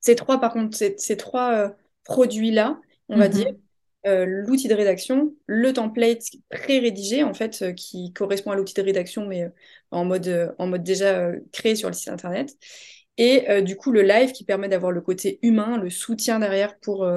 [0.00, 1.70] Ces trois, par contre, ces, ces trois euh,
[2.04, 3.65] produits-là, on va dire, Mhm.
[4.06, 8.82] Euh, l'outil de rédaction, le template pré-rédigé, en fait, euh, qui correspond à l'outil de
[8.82, 9.48] rédaction, mais euh,
[9.90, 12.54] en mode, en mode déjà créé sur le site internet.
[13.18, 17.08] Et du coup, le live qui permet d'avoir le côté humain, le soutien derrière pour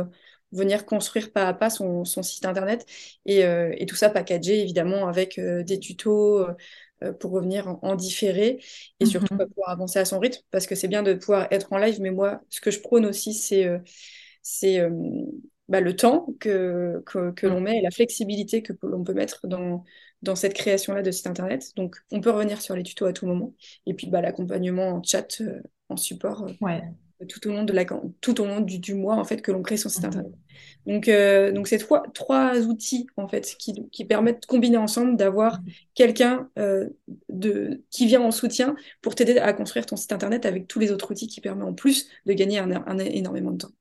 [0.54, 2.86] venir construire pas à pas son, son site internet.
[3.26, 6.46] Et, et tout ça packagé, évidemment, avec des tutos
[7.20, 8.60] pour revenir en, en différé
[9.00, 9.48] et surtout bah, Mhm.
[9.48, 12.12] pouvoir avancer à son rythme, parce que c'est bien de pouvoir être en live, mais
[12.12, 13.68] moi, ce que je prône aussi, c'est
[14.42, 14.80] c'est
[15.70, 19.47] bah, le temps que, que, que l'on met et la flexibilité que l'on peut mettre
[19.47, 19.86] dans,
[20.24, 21.72] dans cette création-là de site internet.
[21.78, 23.55] Donc, on peut revenir sur les tutos à tout moment.
[23.86, 26.99] Et puis, bah, l'accompagnement en chat, euh, en support, euh, Ouais.
[27.28, 27.86] tout au long, de la,
[28.22, 30.32] tout au long du, du mois, en fait, que l'on crée son site internet.
[30.86, 35.17] Donc, euh, donc c'est trois, trois outils, en fait, qui, qui permettent de combiner ensemble,
[35.17, 35.76] d'avoir Mhm.
[35.95, 36.89] quelqu'un euh,
[37.30, 40.91] de, qui vient en soutien pour t'aider à construire ton site internet avec tous les
[40.91, 43.72] autres outils qui permettent en plus de gagner un, un énormément de temps.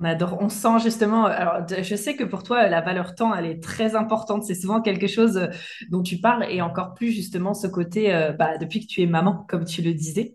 [0.00, 3.34] On adore, on sent justement, alors de- je sais que pour toi, la valeur temps,
[3.34, 4.42] elle est très importante.
[4.42, 5.46] C'est souvent quelque chose euh,
[5.90, 9.06] dont tu parles et encore plus justement ce côté, euh, bah, depuis que tu es
[9.06, 10.34] maman, comme tu le disais,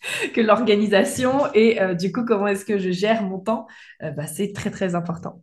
[0.34, 3.66] que l'organisation et euh, du coup, comment est-ce que je gère mon temps,
[4.02, 5.42] euh, bah, c'est très, très important.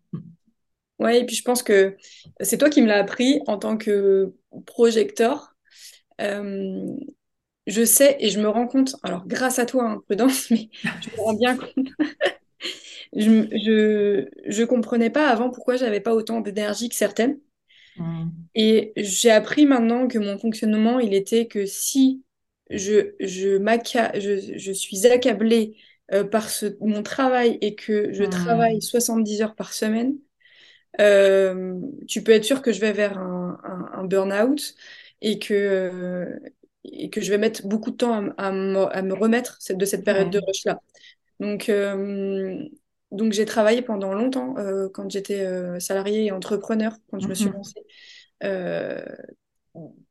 [0.99, 1.95] Ouais, et puis je pense que
[2.41, 4.34] c'est toi qui me l'as appris en tant que
[4.65, 5.55] projecteur.
[6.22, 6.95] Euh,
[7.67, 10.70] je sais et je me rends compte, alors grâce à toi, hein, Prudence, mais
[11.01, 11.88] je me rends bien compte.
[13.16, 17.39] Je, je, je comprenais pas avant pourquoi j'avais pas autant d'énergie que certaines.
[17.97, 18.49] Mm.
[18.55, 22.24] Et j'ai appris maintenant que mon fonctionnement, il était que si
[22.70, 25.78] je, je, m'acca- je, je suis accablée
[26.12, 28.82] euh, par ce, mon travail et que je travaille Mm.
[28.82, 30.18] 70 heures par semaine,
[31.01, 34.76] euh, tu peux être sûr que je vais vers un, un, un burn-out
[35.22, 36.39] et que, euh,
[36.86, 40.05] et que je vais mettre beaucoup de temps à, me, à me remettre de cette
[40.05, 40.47] période de Ouais.
[40.47, 40.82] rush-là.
[41.39, 42.64] Donc, euh,
[43.12, 47.36] donc j'ai travaillé pendant longtemps euh, quand j'étais euh, salariée et entrepreneur, quand je me
[47.36, 47.53] suis Mhm.
[47.53, 47.86] lancée,
[48.43, 49.03] euh,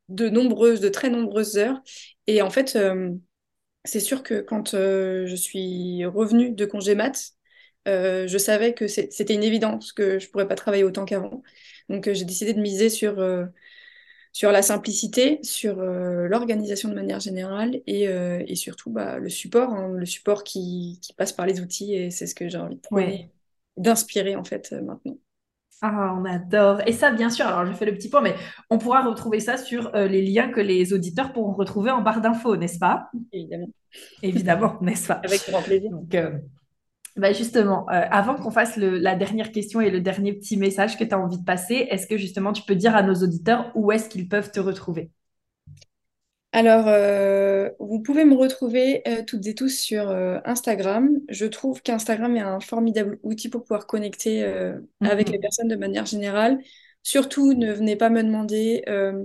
[0.09, 1.80] de nombreuses, de très nombreuses heures.
[2.26, 3.11] Et en fait, euh,
[3.84, 7.32] c'est sûr que quand je suis revenue de congé mat,
[7.88, 11.42] euh, je savais que c'était une évidence que je pourrais pas travailler autant qu'avant.
[11.88, 13.20] Donc j'ai décidé de miser sur,
[14.39, 19.28] sur la simplicité, sur euh, l'organisation de manière générale et, euh, et surtout bah, le
[19.28, 22.59] support, hein, le support qui, qui passe par les outils et c'est ce que j'ai
[22.59, 23.32] envie de prôner, Ouais.
[23.76, 25.18] d'inspirer en fait euh, maintenant.
[25.80, 26.80] Ah, on adore.
[26.86, 28.34] Et ça, bien sûr, alors je fais le petit point, mais
[28.70, 32.57] on pourra retrouver ça sur les liens que les auditeurs pourront retrouver en barre d'infos,
[32.57, 33.11] n'est-ce pas?
[33.32, 33.68] Évidemment.
[34.22, 35.20] Évidemment, n'est-ce pas?
[35.22, 35.91] Avec grand plaisir.
[35.91, 36.14] Donc,
[37.18, 40.98] bah justement, euh, avant qu'on fasse le- la dernière question et le dernier petit message
[40.98, 43.70] que tu as envie de passer, est-ce que justement tu peux dire à nos auditeurs
[43.74, 45.10] où est-ce qu'ils peuvent te retrouver?
[46.52, 50.08] Alors, euh, vous pouvez me retrouver euh, toutes et tous sur
[50.46, 51.10] Instagram.
[51.28, 55.76] Je trouve qu'Instagram est un formidable outil pour pouvoir connecter euh, avec les personnes de
[55.76, 56.58] manière générale.
[57.02, 59.24] Surtout, ne venez pas me demander euh,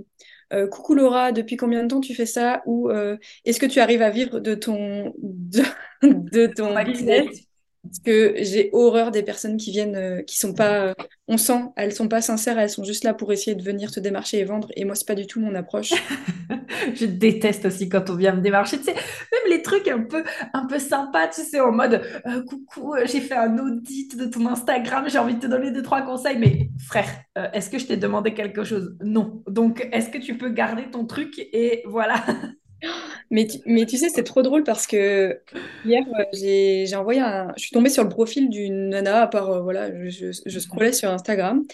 [0.68, 2.62] Coucou Laura, depuis combien de temps tu fais ça?
[2.66, 5.62] Ou euh, est-ce que tu arrives à vivre de ton, de,
[6.02, 7.48] de Ton ton business?
[7.84, 10.94] Parce que j'ai horreur des personnes qui viennent, euh, qui sont pas, euh,
[11.28, 14.00] on sent, elles sont pas sincères, elles sont juste là pour essayer de venir te
[14.00, 14.68] démarcher et vendre.
[14.74, 15.92] Et moi, c'est pas du tout mon approche.
[16.94, 20.24] Je déteste aussi quand on vient me démarcher, tu sais, même les trucs un peu,
[20.54, 24.46] un peu sympas, tu sais, en mode euh, coucou, j'ai fait un audit de ton
[24.46, 27.08] Instagram, j'ai envie de te donner deux, trois conseils, mais frère,
[27.52, 28.96] est-ce que je t'ai demandé quelque chose?
[29.02, 29.42] Non.
[29.46, 31.38] Donc, est-ce que tu peux garder ton truc?
[31.52, 32.24] Et voilà.
[33.30, 35.40] Mais tu, mais tu sais, c'est trop drôle parce que
[35.84, 37.52] hier, euh, j'ai, envoyé un...
[37.56, 40.58] Je suis tombée sur le profil d'une nana, à part, euh, voilà, je, je, je
[40.58, 41.64] scrollais sur Instagram,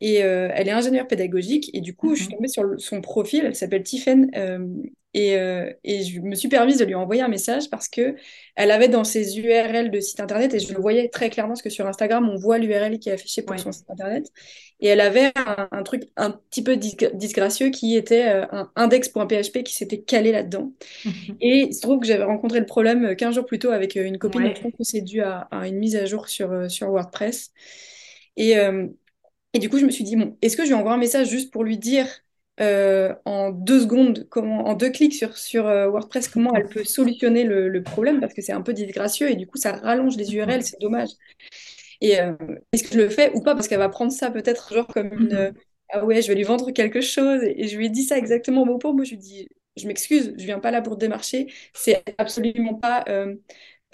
[0.00, 2.36] et euh, elle est ingénieure pédagogique, et du coup, je suis Mhm.
[2.36, 4.66] tombée sur le- son profil, elle s'appelle Tiffen, euh,
[5.14, 8.16] et, euh, et je me suis permise de lui envoyer un message parce que
[8.54, 11.62] elle avait dans ses URL de site internet, et je le voyais très clairement, parce
[11.62, 13.58] que sur Instagram, on voit l'URL qui est affichée pour Ouais.
[13.58, 14.26] son site internet,
[14.80, 19.62] et elle avait un, un truc un petit peu dis- disgracieux qui était un index.php
[19.62, 20.72] qui s'était calé là-dedans.
[21.40, 23.94] Et il se trouve que j'avais rencontré le problème euh, 15 jours plus tôt avec
[23.96, 24.62] une copine, donc je Ouais.
[24.62, 27.52] pense que c'est dû à, à une mise à jour sur, sur WordPress.
[28.36, 28.86] Et, euh,
[29.56, 31.28] et du coup, je me suis dit, bon, est-ce que je lui envoie un message
[31.30, 32.06] juste pour lui dire
[32.60, 36.84] euh, en deux secondes, comment, en deux clics sur, sur euh, WordPress, comment elle peut
[36.84, 40.16] solutionner le, le problème, parce que c'est un peu disgracieux et du coup, ça rallonge
[40.16, 41.10] les URL, c'est dommage.
[42.00, 42.34] Et euh,
[42.72, 43.54] est-ce que je le fais ou pas?
[43.54, 45.50] Parce qu'elle va prendre ça peut-être genre comme une...
[45.50, 45.54] Mhm.
[45.90, 47.42] ah ouais, je vais lui vendre quelque chose.
[47.44, 49.04] Et je lui ai dit ça exactement au mot pour mot.
[49.04, 51.52] Je lui ai dit, je m'excuse, je viens pas là pour démarcher.
[51.74, 53.04] C'est absolument pas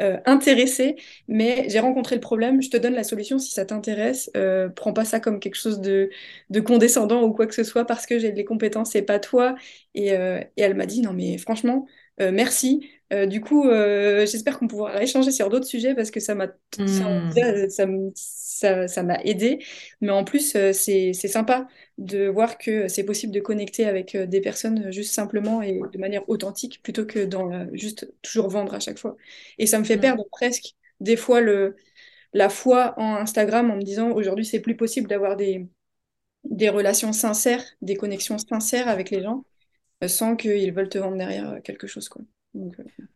[0.00, 0.96] euh, euh, intéressé,
[1.28, 2.62] mais j'ai rencontré le problème.
[2.62, 4.30] Je te donne la solution si ça t'intéresse.
[4.36, 6.10] Euh, prends pas ça comme quelque chose de,
[6.50, 9.54] de condescendant ou quoi que ce soit parce que j'ai les compétences, c'est pas toi.
[9.94, 11.86] Et, euh, et elle m'a dit, non mais franchement,
[12.20, 12.88] euh, merci.
[13.12, 16.48] Euh, du coup, euh, j'espère qu'on pourra échanger sur d'autres sujets parce que ça m'a
[16.86, 17.04] ça,
[17.34, 19.64] déjà, ça, me- ça, ça m'a aidé.
[20.00, 24.40] Mais en plus, euh, c'est, sympa de voir que c'est possible de connecter avec des
[24.40, 28.80] personnes juste simplement et de manière authentique plutôt que dans la- juste toujours vendre à
[28.80, 29.16] chaque fois.
[29.58, 30.00] Et ça me fait Mhm.
[30.00, 31.76] perdre presque des fois le,
[32.34, 35.68] la foi en Instagram en me disant aujourd'hui, c'est plus possible d'avoir des,
[36.44, 39.44] des relations sincères, des connexions sincères avec les gens
[40.08, 42.22] sans qu'ils veulent te vendre derrière quelque chose, quoi.
[42.56, 42.60] Euh,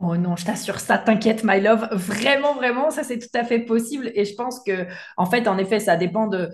[0.00, 1.88] Oh non, je t'assure ça, t'inquiète, my love.
[1.92, 4.10] Vraiment, vraiment, ça c'est tout à fait possible.
[4.14, 6.50] Et je pense que, en fait, en effet, ça dépend de,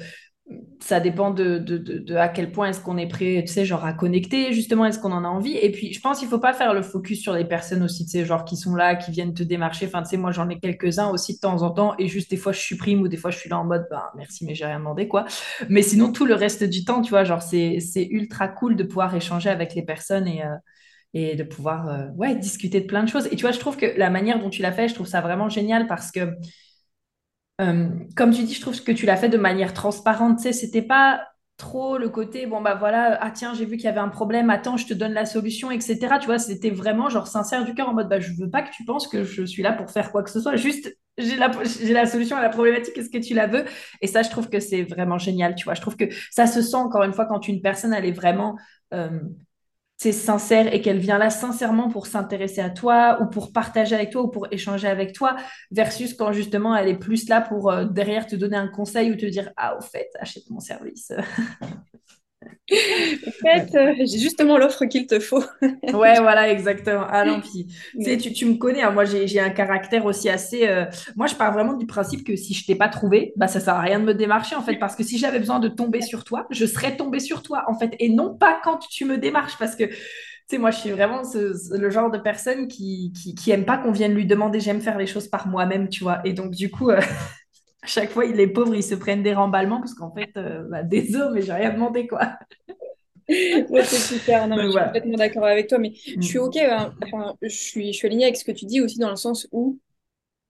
[0.81, 3.93] ça dépend de, de, à quel point est-ce qu'on est prêt, tu sais, genre à
[3.93, 5.57] connecter, justement, est-ce qu'on en a envie.
[5.57, 8.13] Et puis, je pense qu'il faut pas faire le focus sur les personnes aussi, tu
[8.13, 9.87] sais, genre qui sont là, qui viennent te démarcher.
[9.87, 11.95] Enfin, tu sais, moi, j'en ai quelques-uns aussi de temps en temps.
[11.99, 14.13] Et juste des fois, je supprime ou des fois, je suis là en mode, bah,
[14.17, 15.25] merci, mais j'ai rien demandé, quoi.
[15.69, 18.83] Mais sinon, tout le reste du temps, tu vois, genre, c'est, c'est ultra cool de
[18.85, 20.49] pouvoir échanger avec les personnes et, euh,
[21.15, 23.27] et de pouvoir euh, ouais, discuter de plein de choses.
[23.33, 25.21] Et tu vois, je trouve que la manière dont tu l'as fait, je trouve ça
[25.21, 26.35] vraiment génial parce que,
[27.61, 30.39] euh, comme tu dis, je trouve que tu l'as fait de manière transparente.
[30.39, 31.27] Tu sais, c'était pas
[31.59, 34.51] trop le côté, bon, bah voilà, ah tiens, j'ai vu qu'il y avait un problème,
[34.51, 36.19] attends, je te donne la solution, etc.
[36.19, 38.73] Tu vois, c'était vraiment genre sincère du cœur en mode, bah je veux pas que
[38.75, 41.51] tu penses que je suis là pour faire quoi que ce soit, juste j'ai la,
[41.65, 43.65] j'ai la solution à la problématique, est-ce que tu la veux?
[44.01, 45.75] Et ça, je trouve que c'est vraiment génial, tu vois.
[45.75, 48.57] Je trouve que ça se sent encore une fois quand une personne, elle est vraiment.
[48.95, 49.21] euh,
[50.03, 54.11] c'est sincère et qu'elle vient là sincèrement pour s'intéresser à toi ou pour partager avec
[54.11, 55.37] toi ou pour échanger avec toi,
[55.71, 59.15] versus quand justement elle est plus là pour euh, derrière te donner un conseil ou
[59.15, 61.13] te dire Ah, au fait, achète mon service.
[63.27, 65.43] En fait, euh, j'ai justement l'offre qu'il te faut.
[65.93, 67.05] Ouais, voilà, exactement.
[67.11, 67.67] Ah non, puis,
[68.35, 70.67] tu me connais, hein, moi j'ai j'ai un caractère aussi assez.
[70.67, 70.87] euh,
[71.17, 73.75] Moi, je pars vraiment du principe que si je t'ai pas trouvé, bah ça sert
[73.75, 76.25] à rien de me démarcher en fait, parce que si j'avais besoin de tomber sur
[76.25, 79.59] toi, je serais tombée sur toi en fait, et non pas quand tu me démarches,
[79.59, 79.95] parce que tu
[80.49, 83.65] sais, moi je suis vraiment ce- ce- le genre de personne qui, qui, qui aime
[83.67, 86.21] pas qu'on vienne lui demander, j'aime faire les choses par moi-même, tu vois.
[86.25, 87.01] Et donc, du coup, euh,
[87.83, 90.83] à chaque fois, les pauvres, ils se prennent des remballements, parce qu'en fait, euh, bah,
[90.83, 92.39] désolé, mais j'ai rien demandé, quoi.
[93.69, 94.47] Ouais, c'est super.
[94.49, 94.87] Non, mais je suis voilà.
[94.89, 95.79] complètement d'accord avec toi.
[95.79, 96.43] Mais je suis Mm.
[96.43, 96.57] OK.
[96.59, 96.95] hein.
[97.03, 99.49] Enfin, je suis, je suis alignée avec ce que tu dis aussi dans le sens
[99.53, 99.79] où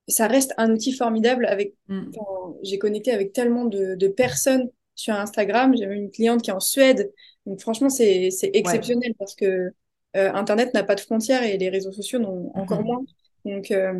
[0.08, 1.46] ça reste un outil formidable.
[1.46, 2.10] Avec, Mm.
[2.16, 5.76] enfin, j'ai connecté avec tellement de, de personnes sur Instagram.
[5.76, 7.12] J'avais une cliente qui est en Suède.
[7.46, 8.50] Donc, franchement, c'est, Ouais.
[8.54, 9.72] exceptionnel parce que
[10.16, 12.86] euh, Internet n'a pas de frontières et les réseaux sociaux n'ont encore Mhm.
[12.86, 13.04] moins.
[13.44, 13.92] Donc, euh,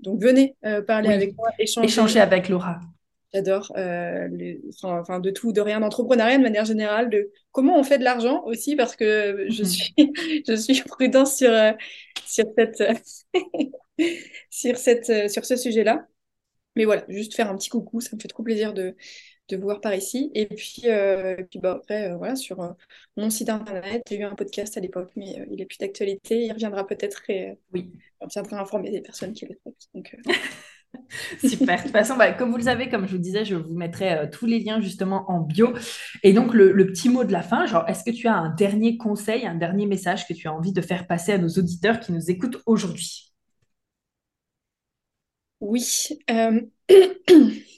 [0.00, 1.86] donc venez euh, parler avec moi, échanger.
[1.86, 2.80] Échanger avec Laura.
[3.34, 4.28] J'adore euh,
[4.82, 8.42] enfin, de tout, de rien, d'entrepreneuriat de manière générale, de comment on fait de l'argent
[8.44, 9.68] aussi, parce que je Mhm.
[9.68, 9.94] suis,
[10.48, 11.50] je suis prudente sur,
[12.24, 12.82] sur cette,
[14.50, 16.06] sur cette, sur ce sujet-là.
[16.76, 18.96] Mais voilà, juste faire un petit coucou, ça me fait trop plaisir de,
[19.48, 20.30] de voir par ici.
[20.34, 22.72] Et puis, euh, puis bah, après, euh, voilà, sur euh,
[23.16, 26.42] mon site internet, j'ai eu un podcast à l'époque, mais il est plus d'actualité.
[26.42, 27.92] Il reviendra peut-être et oui.
[28.20, 29.56] on viendra informer des personnes qui le
[29.94, 30.16] Donc,
[31.40, 31.78] Super.
[31.78, 34.30] De toute façon, bah, comme vous le savez, comme je vous disais, je vous mettrai
[34.30, 35.74] tous les liens justement en bio.
[36.22, 38.54] Et donc, le, le petit mot de la fin, genre, est-ce que tu as un
[38.54, 42.00] dernier conseil, un dernier message que tu as envie de faire passer à nos auditeurs
[42.00, 43.34] qui nous écoutent aujourd'hui?
[45.60, 45.84] Oui.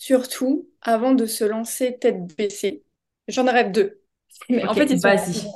[0.00, 2.84] Surtout, avant de se lancer tête baissée.
[3.28, 4.00] J'en rêve deux.
[4.48, 5.46] Mais en fait, vas-y.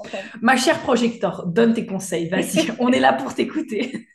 [0.42, 2.28] Ma chère projecteur, donne tes conseils.
[2.28, 4.06] Vas-y, on est là pour t'écouter.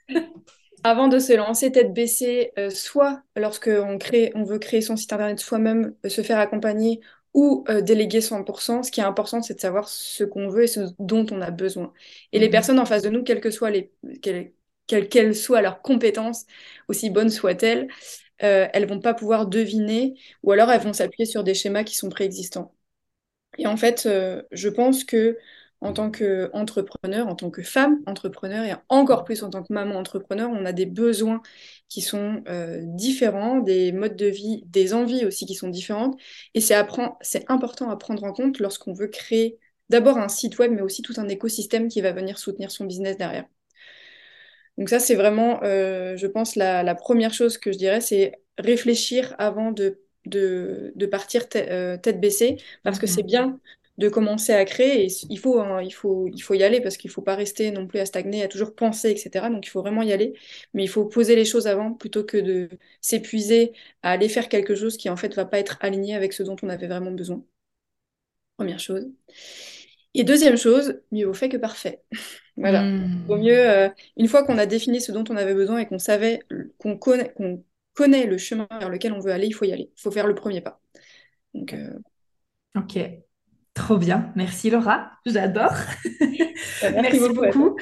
[0.83, 5.11] Avant de se lancer tête baissée, euh, soit lorsqu'on crée, on veut créer son site
[5.11, 6.99] internet soi-même, euh, se faire accompagner
[7.33, 10.67] ou euh, déléguer 100%, ce qui est important, c'est de savoir ce qu'on veut et
[10.67, 11.91] ce dont on a besoin.
[12.33, 12.51] Et les mhm.
[12.51, 14.53] personnes en face de nous, quelles que soient les, quelles,
[14.85, 16.45] quelles soient leurs compétences,
[16.87, 17.87] aussi bonnes soient-elles,
[18.43, 21.95] euh, elles vont pas pouvoir deviner ou alors elles vont s'appuyer sur des schémas qui
[21.95, 22.73] sont préexistants.
[23.57, 25.37] Et en fait, euh, je pense que
[25.81, 29.95] en tant qu'entrepreneur, en tant que femme entrepreneur et encore plus en tant que maman
[29.95, 31.41] entrepreneur, on a des besoins
[31.87, 36.19] qui sont euh, différents, des modes de vie, des envies aussi qui sont différentes.
[36.53, 39.57] Et c'est important à prendre en compte lorsqu'on veut créer
[39.89, 43.17] d'abord un site web, mais aussi tout un écosystème qui va venir soutenir son business
[43.17, 43.45] derrière.
[44.79, 49.35] Donc ça, c'est vraiment, euh, je pense, la, première chose que je dirais, c'est réfléchir
[49.37, 53.27] avant de, de, partir euh, tête baissée, parce que c'est mhm.
[53.27, 53.59] bien
[53.97, 56.95] de commencer à créer, et il faut, hein, il faut, il faut y aller, parce
[56.95, 59.49] qu'il ne faut pas rester non plus à stagner, à toujours penser, etc.
[59.49, 60.33] Donc il faut vraiment y aller,
[60.73, 62.69] mais il faut poser les choses avant, plutôt que de
[63.01, 66.31] s'épuiser à aller faire quelque chose qui, en fait, ne va pas être aligné avec
[66.31, 67.43] ce dont on avait vraiment besoin.
[68.55, 69.09] Première chose.
[70.19, 72.01] Et deuxième chose, mieux vaut fait que parfait.
[72.57, 72.83] voilà.
[72.83, 73.23] Hmm.
[73.25, 75.99] Vaut mieux, euh, une fois qu'on a défini ce dont on avait besoin et qu'on
[75.99, 76.41] savait,
[76.77, 77.63] qu'on connaît, qu'on
[77.93, 79.91] connaît le chemin vers lequel on veut aller, il faut y aller.
[79.95, 80.81] Il faut faire le premier pas.
[81.53, 81.89] Donc, euh,
[82.75, 82.99] Ok.
[83.73, 84.33] Trop bien.
[84.35, 85.11] Merci Laura.
[85.25, 85.71] J'adore.
[86.81, 87.77] Bah, merci, beaucoup.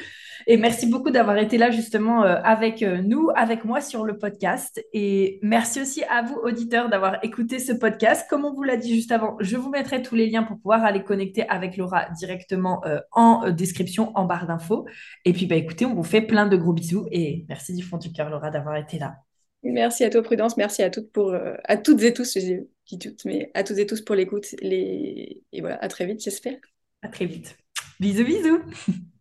[0.50, 4.18] Et merci beaucoup d'avoir été là justement euh, avec euh, nous, avec moi sur le
[4.18, 4.82] podcast.
[4.94, 8.26] Et merci aussi à vous, auditeurs, d'avoir écouté ce podcast.
[8.30, 10.86] Comme on vous l'a dit juste avant, je vous mettrai tous les liens pour pouvoir
[10.86, 14.86] aller connecter avec Laura directement euh, en description, en barre d'infos.
[15.26, 17.98] Et puis, bah, écoutez, on vous fait plein de gros bisous et merci du fond
[17.98, 19.18] du cœur, Laura, d'avoir été là.
[19.64, 20.56] Merci à toi, Prudence.
[20.56, 21.36] Merci à toutes, pour,
[21.66, 24.56] à toutes et tous, je dis toutes, mais à toutes et tous pour l'écoute.
[24.62, 25.42] Les...
[25.52, 26.56] Et voilà, à très vite, j'espère.
[27.02, 27.58] À très vite.
[28.00, 28.62] Bisous, bisous.